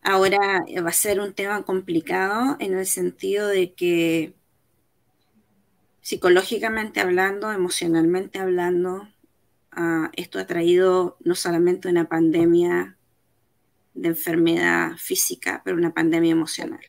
[0.03, 4.35] Ahora va a ser un tema complicado en el sentido de que
[6.01, 9.07] psicológicamente hablando, emocionalmente hablando,
[9.79, 12.99] ah, esto ha traído no solamente una pandemia
[13.95, 16.81] de enfermedad física, pero una pandemia emocional.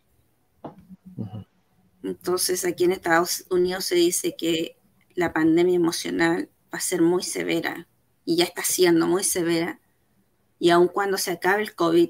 [2.03, 4.77] Entonces, aquí en Estados Unidos se dice que
[5.15, 7.87] la pandemia emocional va a ser muy severa
[8.25, 9.79] y ya está siendo muy severa.
[10.57, 12.09] Y aun cuando se acabe el COVID,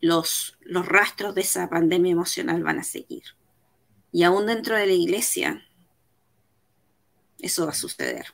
[0.00, 3.24] los, los rastros de esa pandemia emocional van a seguir.
[4.12, 5.62] Y aún dentro de la iglesia,
[7.38, 8.26] eso va a suceder.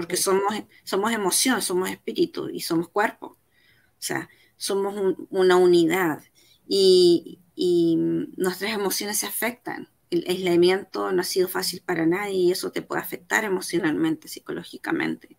[0.00, 3.26] Porque somos, somos emoción, somos espíritu y somos cuerpo.
[3.26, 6.22] O sea, somos una unidad.
[6.66, 7.96] Y, y
[8.36, 9.88] nuestras emociones se afectan.
[10.08, 15.36] El aislamiento no ha sido fácil para nadie y eso te puede afectar emocionalmente, psicológicamente.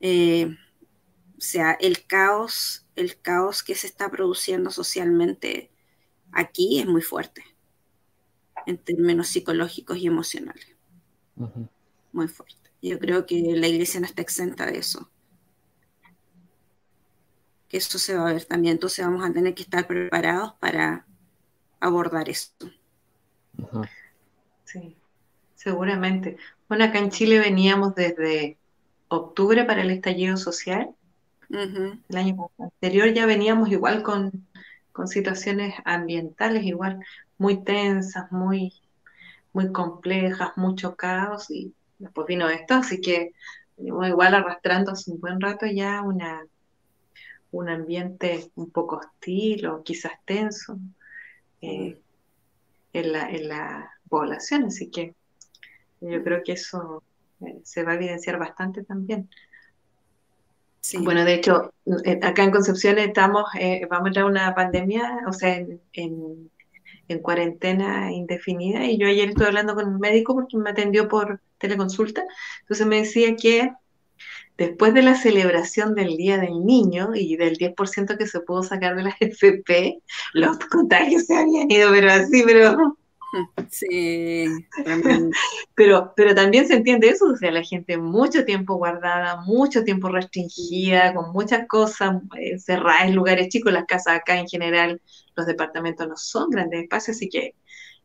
[0.00, 0.56] Eh,
[1.36, 5.70] o sea, el caos, el caos que se está produciendo socialmente
[6.32, 7.44] aquí es muy fuerte
[8.66, 10.74] en términos psicológicos y emocionales.
[12.12, 12.63] Muy fuerte.
[12.88, 15.10] Yo creo que la iglesia no está exenta de eso
[17.74, 18.74] que eso se va a ver también.
[18.74, 21.04] Entonces vamos a tener que estar preparados para
[21.80, 22.70] abordar esto.
[24.64, 24.96] Sí,
[25.56, 26.36] seguramente.
[26.68, 28.58] Bueno, acá en Chile veníamos desde
[29.08, 30.94] octubre para el estallido social.
[31.50, 34.46] El año anterior ya veníamos igual con,
[34.92, 37.04] con situaciones ambientales, igual
[37.38, 38.72] muy tensas, muy,
[39.52, 41.74] muy complejas, mucho caos y
[42.04, 43.32] después vino esto, así que
[43.76, 46.46] venimos igual arrastrando hace un buen rato ya una
[47.54, 50.76] un ambiente un poco hostil o quizás tenso
[51.60, 51.98] eh,
[52.92, 55.14] en, la, población, así que
[56.00, 57.02] yo creo que eso
[57.40, 59.28] eh, se va a evidenciar bastante también.
[61.00, 61.72] Bueno, de hecho,
[62.04, 63.44] eh, acá en Concepción estamos,
[63.88, 66.50] vamos a entrar una pandemia, o sea, en, en,
[67.22, 72.24] cuarentena indefinida, y yo ayer estuve hablando con un médico porque me atendió por teleconsulta,
[72.62, 73.72] entonces me decía que
[74.56, 78.96] después de la celebración del Día del Niño y del 10% que se pudo sacar
[78.96, 80.00] de la FP,
[80.32, 82.96] los contagios se habían ido, pero así, pero...
[83.70, 84.46] Sí,
[85.74, 90.08] pero, pero también se entiende eso, o sea, la gente mucho tiempo guardada, mucho tiempo
[90.08, 95.00] restringida, con muchas cosas encerradas en lugares chicos, las casas acá en general,
[95.34, 97.54] los departamentos no son grandes espacios, así que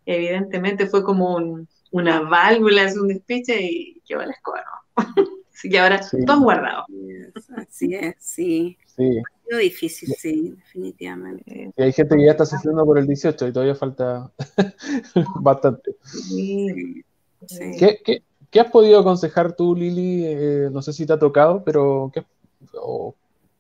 [0.05, 4.63] evidentemente fue como una válvula, un despiche y qué la escoba,
[4.97, 5.03] ¿no?
[5.53, 6.85] Así que ahora todo guardado.
[7.57, 8.77] Así es, sí.
[8.95, 9.21] Sí.
[9.57, 11.73] Difícil, sí, definitivamente.
[11.75, 14.31] Y hay gente que ya está sufriendo por el 18 y todavía falta
[15.41, 15.95] bastante.
[16.03, 17.03] Sí.
[17.79, 20.25] ¿Qué, qué, has podido aconsejar tú, Lili?
[20.25, 22.23] Eh, no sé si te ha tocado, pero ¿qué,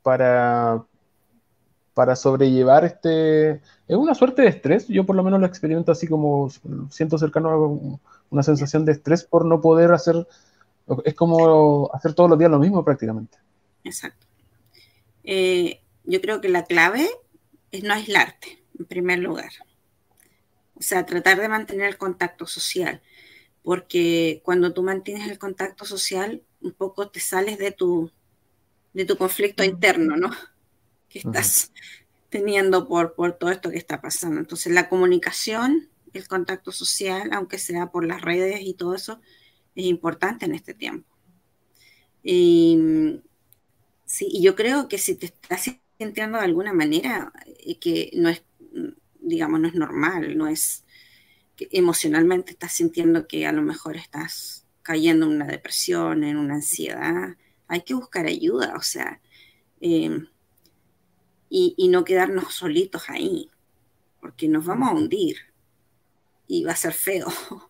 [0.03, 0.83] para,
[1.93, 3.61] para sobrellevar este...
[3.87, 6.49] Es una suerte de estrés, yo por lo menos lo experimento así como
[6.91, 10.27] siento cercano a una sensación de estrés por no poder hacer
[11.03, 13.37] es como hacer todos los días lo mismo prácticamente.
[13.83, 14.28] Exacto.
[15.31, 17.07] Eh, yo creo que la clave
[17.69, 19.51] es no aislarte, en primer lugar.
[20.73, 23.03] O sea, tratar de mantener el contacto social,
[23.61, 28.11] porque cuando tú mantienes el contacto social, un poco te sales de tu,
[28.93, 30.31] de tu conflicto interno, ¿no?
[31.09, 31.73] Que estás
[32.29, 34.39] teniendo por, por todo esto que está pasando.
[34.39, 39.21] Entonces, la comunicación, el contacto social, aunque sea por las redes y todo eso,
[39.75, 41.07] es importante en este tiempo.
[42.23, 43.21] Y,
[44.09, 48.29] sí, y yo creo que si te estás sintiendo de alguna manera eh, que no
[48.29, 48.43] es,
[49.21, 50.83] digamos, no es normal, no es
[51.55, 56.55] que emocionalmente estás sintiendo que a lo mejor estás cayendo en una depresión, en una
[56.55, 57.37] ansiedad,
[57.67, 59.21] hay que buscar ayuda, o sea,
[59.79, 60.27] em,
[61.49, 63.51] y, y no quedarnos solitos ahí,
[64.21, 65.37] porque nos vamos a hundir
[66.47, 67.27] y va a ser feo.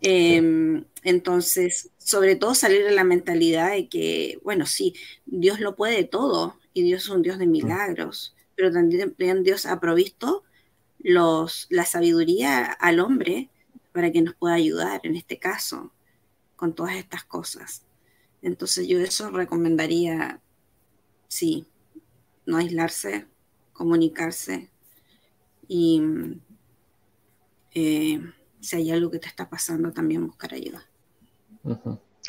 [0.00, 4.94] Em, entonces, sobre todo salir de la mentalidad de que, bueno, sí,
[5.26, 9.80] Dios lo puede todo y Dios es un Dios de milagros, pero también Dios ha
[9.80, 10.44] provisto
[10.98, 13.50] los, la sabiduría al hombre
[13.92, 15.92] para que nos pueda ayudar en este caso
[16.56, 17.84] con todas estas cosas.
[18.42, 20.40] Entonces yo eso recomendaría,
[21.28, 21.66] sí,
[22.46, 23.26] no aislarse,
[23.72, 24.70] comunicarse
[25.68, 26.02] y
[27.74, 28.20] eh,
[28.60, 30.82] si hay algo que te está pasando, también buscar ayuda.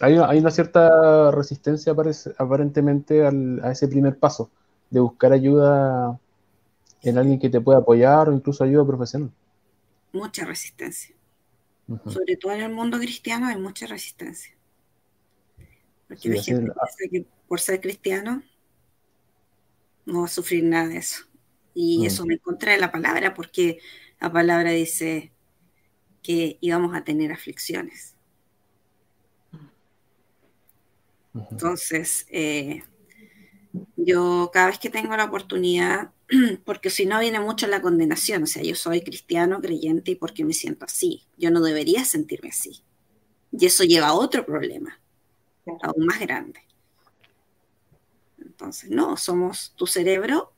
[0.02, 1.96] hay, una cierta resistencia
[2.38, 4.50] aparentemente a ese primer paso,
[4.90, 6.20] de buscar ayuda
[7.02, 9.32] en alguien que te pueda apoyar o incluso ayuda profesional.
[10.12, 11.16] Mucha resistencia.
[12.06, 14.56] Sobre todo en el mundo cristiano hay mucha resistencia.
[16.08, 18.44] Porque la gente piensa que por ser cristiano
[20.06, 21.26] no va a sufrir nada de eso.
[21.74, 22.06] Y mm.
[22.06, 23.80] eso me contra de la palabra, porque
[24.20, 25.32] la palabra dice
[26.22, 28.16] que íbamos a tener aflicciones.
[31.52, 32.84] Entonces, eh,
[33.96, 36.12] yo cada vez que tengo la oportunidad,
[36.66, 40.44] porque si no viene mucho la condenación, o sea, yo soy cristiano, creyente y porque
[40.44, 42.84] me siento así, yo no debería sentirme así.
[43.52, 45.00] Y eso lleva a otro problema,
[45.82, 46.62] aún más grande.
[48.38, 50.54] Entonces, no, somos tu cerebro,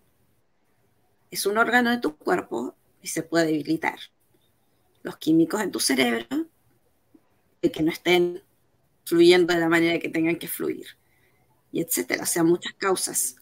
[1.29, 3.99] es un órgano de tu cuerpo y se puede debilitar.
[5.03, 6.25] Los químicos en tu cerebro,
[7.61, 8.41] de que no estén
[9.05, 10.85] fluyendo de la manera que tengan que fluir,
[11.71, 13.35] y etcétera, o sea, muchas causas.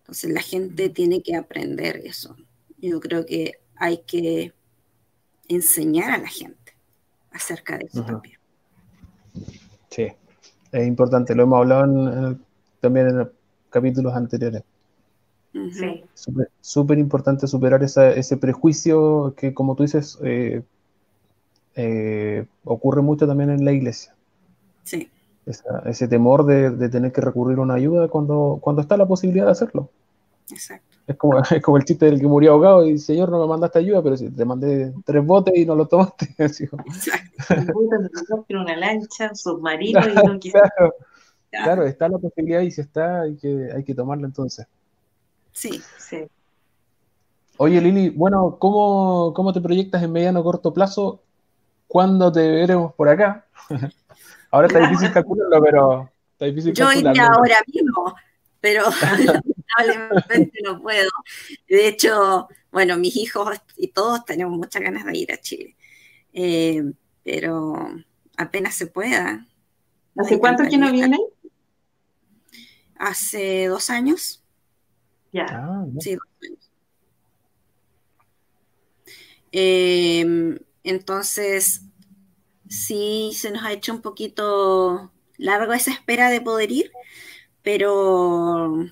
[0.00, 2.36] Entonces, la gente tiene que aprender eso.
[2.78, 4.52] Yo creo que hay que
[5.48, 6.74] enseñar a la gente
[7.30, 8.38] acerca de eso también.
[9.90, 10.08] Sí,
[10.72, 12.38] es importante, lo hemos hablado
[12.80, 13.30] también en
[13.70, 14.62] capítulos anteriores.
[15.52, 16.04] Sí.
[16.60, 20.62] Súper importante superar ese prejuicio que, como tú dices, eh,
[21.80, 24.12] eh, ocurre mucho también en la iglesia.
[24.82, 25.08] Sí.
[25.84, 29.52] ese temor de, tener que recurrir a una ayuda cuando, cuando está la posibilidad de
[29.52, 29.88] hacerlo.
[30.50, 30.96] Exacto.
[31.06, 33.78] Es como, es como el chiste del que murió ahogado y señor no me mandaste
[33.78, 36.34] ayuda, pero si te mandé tres botes y no lo tomaste.
[36.38, 36.82] Exacto.
[38.50, 40.94] una lancha, un submarino y no claro,
[41.50, 44.66] claro, está la posibilidad y si está, hay que, hay que tomarla entonces.
[45.52, 46.26] Sí, sí.
[47.56, 51.20] Oye, Lili, bueno, ¿cómo, ¿cómo te proyectas en mediano o corto plazo?
[51.88, 53.46] ¿Cuándo te veremos por acá?
[54.50, 58.14] ahora está difícil calcularlo, pero está difícil Yo iría ahora mismo,
[58.60, 58.84] pero
[59.78, 61.10] lamentablemente no puedo.
[61.66, 65.76] De hecho, bueno, mis hijos y todos tenemos muchas ganas de ir a Chile,
[66.34, 66.84] eh,
[67.24, 67.90] pero
[68.36, 69.46] apenas se pueda.
[70.16, 71.20] ¿Hace cuánto que no vienen?
[72.96, 74.42] Hace dos años.
[75.32, 75.46] Ya.
[75.50, 76.18] Ah, sí,
[79.52, 80.58] em,
[80.88, 81.82] entonces,
[82.68, 86.92] sí se nos ha hecho un poquito largo esa espera de poder ir,
[87.62, 88.86] pero,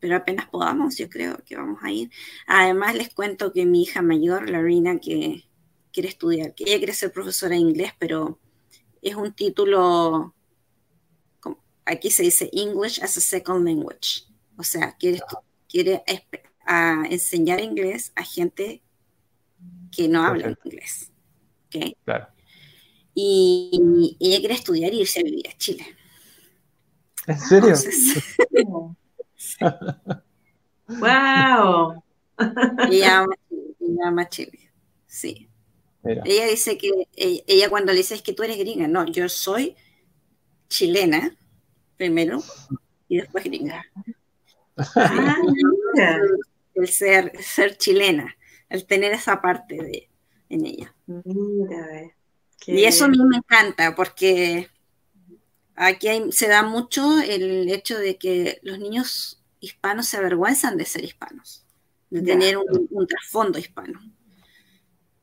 [0.00, 2.10] pero apenas podamos, yo creo que vamos a ir.
[2.46, 5.44] Además, les cuento que mi hija mayor, Larina, que
[5.92, 8.40] quiere estudiar, que ella quiere ser profesora de inglés, pero
[9.02, 10.34] es un título,
[11.84, 14.24] aquí se dice English as a Second Language,
[14.56, 15.20] o sea, quiere
[15.74, 16.04] quiere
[17.10, 18.80] enseñar inglés a gente
[19.90, 21.10] que no habla inglés.
[22.04, 22.28] Claro.
[23.14, 25.84] Y, ella quiere estudiar y irse a vivir a Chile.
[27.26, 27.74] ¿En serio?
[30.88, 32.02] ¡Wow!
[32.90, 33.24] ella
[34.04, 34.72] ama, Chile,
[35.06, 35.48] sí.
[36.02, 39.74] Ella dice que ella, cuando le dice es que tú eres gringa, no, yo soy
[40.68, 41.34] chilena
[41.96, 42.42] primero
[43.08, 43.86] y después gringa.
[44.96, 45.36] Ah,
[46.74, 48.36] el ser, ser chilena,
[48.68, 50.10] el tener esa parte de,
[50.48, 50.94] en ella.
[52.66, 54.68] y eso a mí me encanta porque
[55.74, 61.04] aquí se da mucho el hecho de que los niños hispanos se avergüenzan de ser
[61.04, 61.64] hispanos,
[62.10, 64.00] de tener un, trasfondo hispano.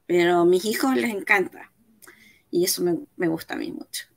[0.05, 1.71] Pero a mis hijos les encanta
[2.49, 2.83] y eso
[3.15, 4.11] me gusta a mí mucho.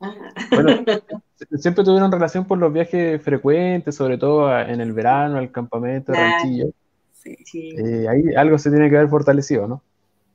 [0.00, 0.84] Bueno,
[1.58, 6.72] siempre tuvieron relación por los viajes frecuentes, sobre todo en el verano, al campamento, ranchillo.
[7.12, 7.36] Sí.
[7.76, 9.82] Eh, ahí algo se tiene que haber fortalecido, ¿no?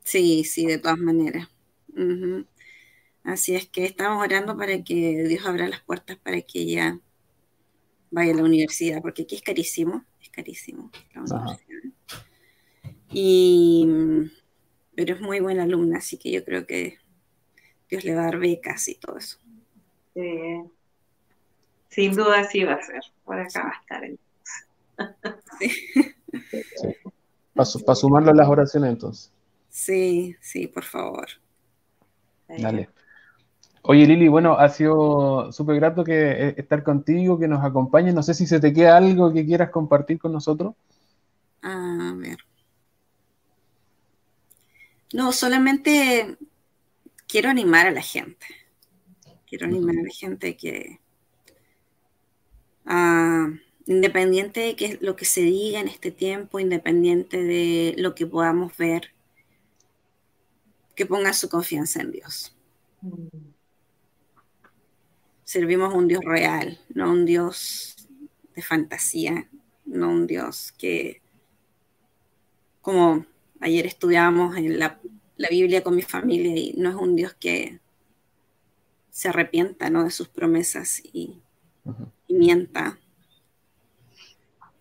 [0.06, 1.50] Sí, sí, de todas maneras.
[3.24, 7.00] Así es que estamos orando para que Dios abra las puertas para que ella
[8.12, 10.92] vaya a la universidad, porque aquí es carísimo, es carísimo
[13.12, 13.88] Y,
[14.96, 17.00] pero es muy buena alumna, así que yo creo que
[17.90, 19.40] Dios le va a dar becas y todo eso.
[20.14, 20.62] Sí.
[21.90, 23.02] Sin duda sí va a ser.
[23.24, 25.32] Por acá va a estar.
[25.60, 26.16] sí.
[27.56, 29.35] Para, sumarlo a las oraciones entonces.
[29.76, 31.28] Sí, sí, por favor.
[32.48, 32.90] Dale.
[33.82, 38.14] Oye Lili, bueno, ha sido súper grato que eh, estar contigo, que nos acompañes.
[38.14, 40.76] No sé si se te queda algo que quieras compartir con nosotros.
[41.62, 42.38] A ver.
[45.14, 46.38] No, solamente
[47.28, 48.46] quiero animar a la gente
[49.46, 51.00] quiero animar a la gente que
[52.86, 53.50] a,
[53.86, 58.76] independiente de que lo que se diga en este tiempo, independiente de lo que podamos
[58.78, 59.14] ver,
[60.96, 62.56] que ponga su confianza en Dios.
[65.44, 68.08] Servimos a un Dios real, no un Dios
[68.56, 69.48] de fantasía,
[69.86, 71.22] no un Dios que,
[72.82, 73.26] como
[73.60, 75.00] ayer estudiábamos en la,
[75.50, 77.80] Biblia con mi familia, y no es un Dios que
[79.12, 80.06] se arrepienta ¿no?
[80.06, 81.42] de sus promesas y,
[82.28, 82.98] y mienta.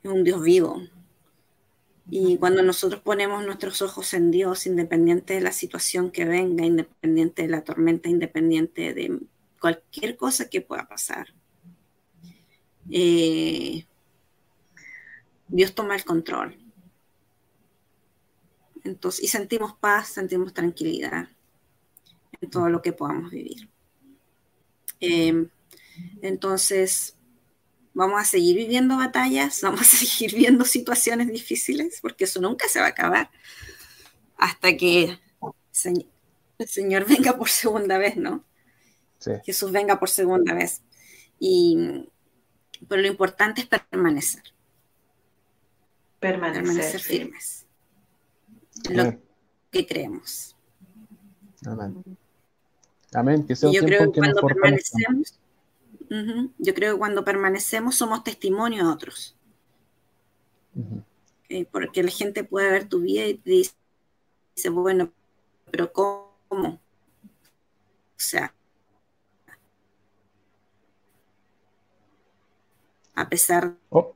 [0.03, 0.81] Es un Dios vivo,
[2.11, 7.43] y cuando nosotros ponemos nuestros ojos en Dios, independiente de la situación que venga, independiente
[7.43, 9.21] de la tormenta, independiente de
[9.61, 11.33] cualquier cosa que pueda pasar,
[12.91, 13.87] eh,
[15.49, 16.59] Dios toma el control.
[18.83, 21.29] Entonces, y sentimos paz, sentimos tranquilidad
[22.39, 23.71] en todo lo que podamos vivir.
[25.01, 25.49] Eh,
[26.21, 27.17] entonces,
[27.95, 32.81] vamos a seguir viviendo batallas, vamos a seguir viendo situaciones difíciles, porque eso nunca se
[32.81, 33.31] va a acabar
[34.37, 35.19] hasta que
[36.59, 38.45] el Señor venga por segunda vez, ¿no?
[39.45, 40.83] Jesús venga por segunda vez.
[41.39, 42.11] Y,
[42.87, 44.43] pero lo importante es permanecer.
[46.21, 47.65] Permanecer, firmes.
[48.91, 49.19] Lo
[49.71, 50.55] que creemos.
[51.65, 52.05] Amén.
[53.15, 53.47] Amén.
[53.47, 55.39] Que sea yo creo que cuando permanecemos,
[56.59, 59.37] yo creo que cuando permanecemos somos testimonio a otros.
[61.49, 65.13] Eh, porque la gente puede ver tu vida y dice, bueno,
[65.71, 66.29] pero ¿cómo?
[66.51, 66.81] O
[68.17, 68.55] sea,
[73.15, 74.15] a pesar oh.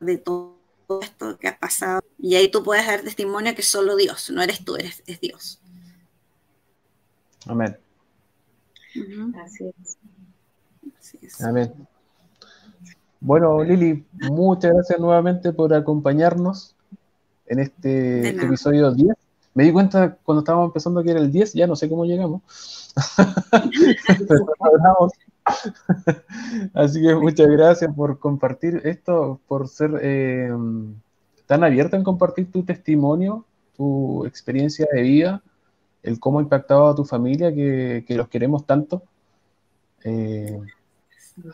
[0.00, 0.56] de todo
[1.00, 4.64] esto que ha pasado, y ahí tú puedes dar testimonio que solo Dios, no eres
[4.64, 5.60] tú, eres es Dios.
[7.46, 7.76] Amén.
[9.44, 9.98] Así es.
[11.44, 11.72] Amén.
[13.20, 16.76] Bueno, Lili, muchas gracias nuevamente por acompañarnos
[17.46, 19.16] en este, episodio 10.
[19.54, 22.42] Me di cuenta cuando estábamos empezando que era el 10, ya no sé cómo llegamos.
[26.74, 30.50] Así que muchas gracias por compartir esto, por ser eh,
[31.46, 33.46] tan abierta en compartir tu testimonio,
[33.76, 35.42] tu experiencia de vida,
[36.02, 39.02] el cómo ha impactado a tu familia, que, los queremos tanto.
[40.04, 40.60] Eh,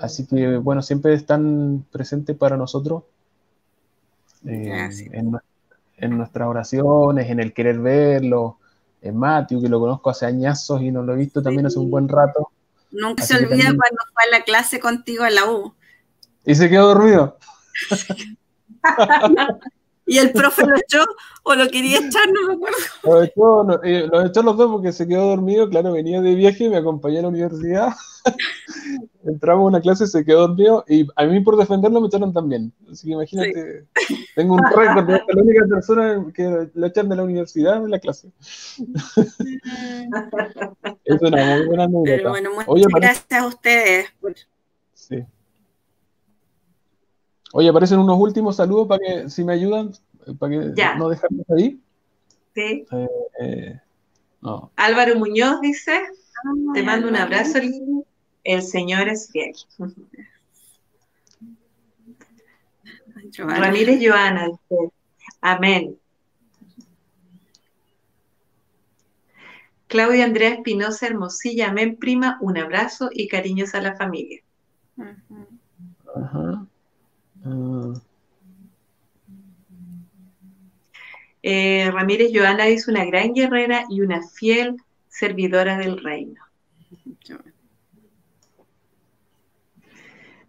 [0.00, 3.02] Así que, bueno, siempre están presentes para nosotros
[4.46, 4.88] eh,
[5.96, 8.59] en, nuestras oraciones, en el querer verlo,
[9.00, 11.90] en Matthew, que lo conozco hace añazos y no lo he visto también hace un
[11.90, 12.50] buen rato.
[12.90, 15.74] Nunca se olvida cuando fue a la clase contigo en la U.
[16.44, 17.38] Y se quedó dormido.
[20.06, 21.04] ¿Y el profe lo echó
[21.44, 22.28] o lo quería echar?
[22.32, 22.78] No me acuerdo.
[23.04, 25.68] Lo echó, eh, lo echó los dos porque se quedó dormido.
[25.68, 27.90] Claro, venía de viaje, me acompañó a la universidad.
[29.24, 32.72] Entramos a una clase, se quedó dormido y a mí por defenderlo me echaron también.
[32.90, 33.86] Así que imagínate,
[34.34, 38.00] tengo un récord de la única persona que lo echan de la universidad en la
[38.00, 38.30] clase.
[41.04, 42.04] es una muy buena anécdota.
[42.04, 44.06] Pero bueno, muchas gracias a ustedes.
[47.52, 49.92] Oye, aparecen unos últimos saludos para que, si me ayudan,
[50.38, 51.80] para que no dejarnos ahí.
[52.54, 52.86] Sí.
[52.90, 53.08] Eh,
[53.40, 53.80] eh,
[54.76, 56.00] Álvaro Muñoz dice,
[56.74, 57.58] te mando un abrazo,
[58.44, 59.54] el Señor es fiel.
[63.38, 64.92] Ramírez Joana dice,
[65.40, 65.98] amén.
[69.86, 74.42] Claudia Andrea Espinosa Hermosilla, amén prima, un abrazo y cariños a la familia.
[76.14, 76.66] Ajá.
[77.44, 77.94] Ah.
[81.43, 84.77] Eh, Ramírez Joana es una gran guerrera y una fiel
[85.09, 86.40] servidora del reino.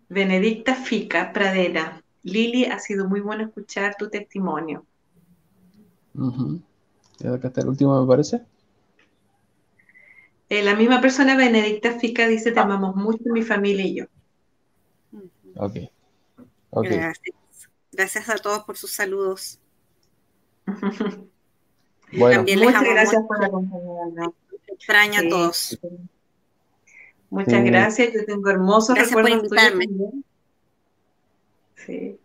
[0.08, 2.04] Benedicta Fica, Pradera.
[2.22, 4.86] Lili, ha sido muy bueno escuchar tu testimonio.
[7.26, 8.42] Acá está el último, me parece.
[10.50, 14.06] Eh, la misma persona, Benedicta Fica, dice: Te amamos mucho, mi familia y yo.
[15.56, 15.93] Ok.
[16.76, 17.34] Gracias.
[17.92, 19.60] Gracias a todos por sus saludos.
[22.12, 22.44] bueno.
[22.44, 24.34] muchas gracias por acompañarnos.
[24.68, 25.80] Extraño a todos.
[27.30, 29.88] Muchas gracias, yo tengo hermosos gracias por invitarme.
[31.76, 32.18] Sí.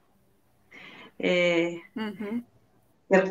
[1.19, 1.81] Eh,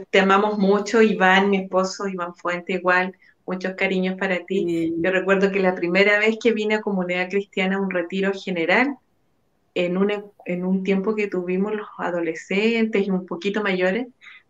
[0.09, 3.15] te, amamos mucho, Iván, mi esposo, Iván Fuente, igual,
[3.45, 4.95] muchos cariños para ti.
[4.97, 8.97] Yo recuerdo que la primera vez que vine a Comunidad Cristiana a un retiro general,
[9.77, 10.11] en un,
[10.45, 14.07] en un tiempo que tuvimos los adolescentes y un poquito mayores,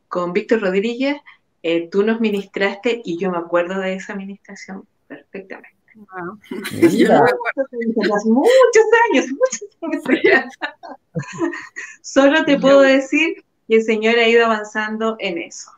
[0.07, 1.17] con Víctor Rodríguez,
[1.63, 5.75] eh, tú nos ministraste y yo me acuerdo de esa administración perfectamente.
[6.95, 7.09] muchos
[9.09, 9.67] años, muchos
[10.05, 10.53] años.
[12.01, 15.71] Solo te puedo decir que el Señor ha ido avanzando en eso.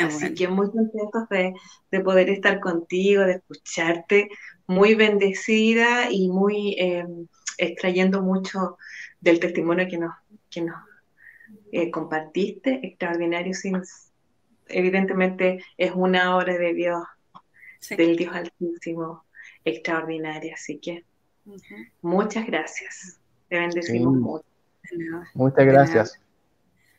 [0.00, 4.28] Así que muy contentos de, poder estar contigo, de escucharte,
[4.68, 7.26] muy bendecida y muy em,
[7.58, 8.78] extrayendo mucho
[9.20, 10.14] del testimonio que nos,
[10.50, 10.76] que nos
[11.72, 13.52] eh, compartiste, extraordinario,
[14.68, 17.02] evidentemente es una obra de Dios,
[17.90, 19.24] del Dios Altísimo,
[19.64, 21.04] extraordinaria, así que
[22.02, 24.46] muchas gracias, te bendecimos mucho.
[25.34, 26.20] Muchas gracias.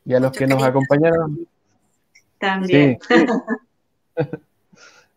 [0.04, 1.46] Y a los que nos acompañaron.
[2.38, 2.98] También.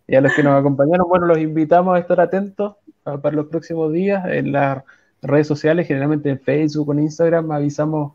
[0.08, 3.92] y a los que nos acompañaron, bueno, los invitamos a estar atentos para los próximos
[3.94, 4.84] días en las
[5.22, 8.14] redes sociales, generalmente en Facebook o en Instagram, avisamos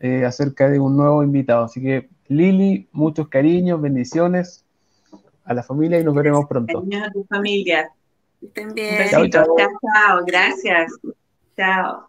[0.00, 1.64] eh, acerca de un nuevo invitado.
[1.64, 4.64] Así que, Lili, muchos cariños, bendiciones
[5.44, 6.80] a la familia y nos veremos pronto.
[6.80, 7.90] Cariños a tu familia.
[8.42, 9.08] Estén bien.
[9.10, 10.24] chao, chao.
[10.26, 10.92] Gracias.
[11.56, 12.08] Chao.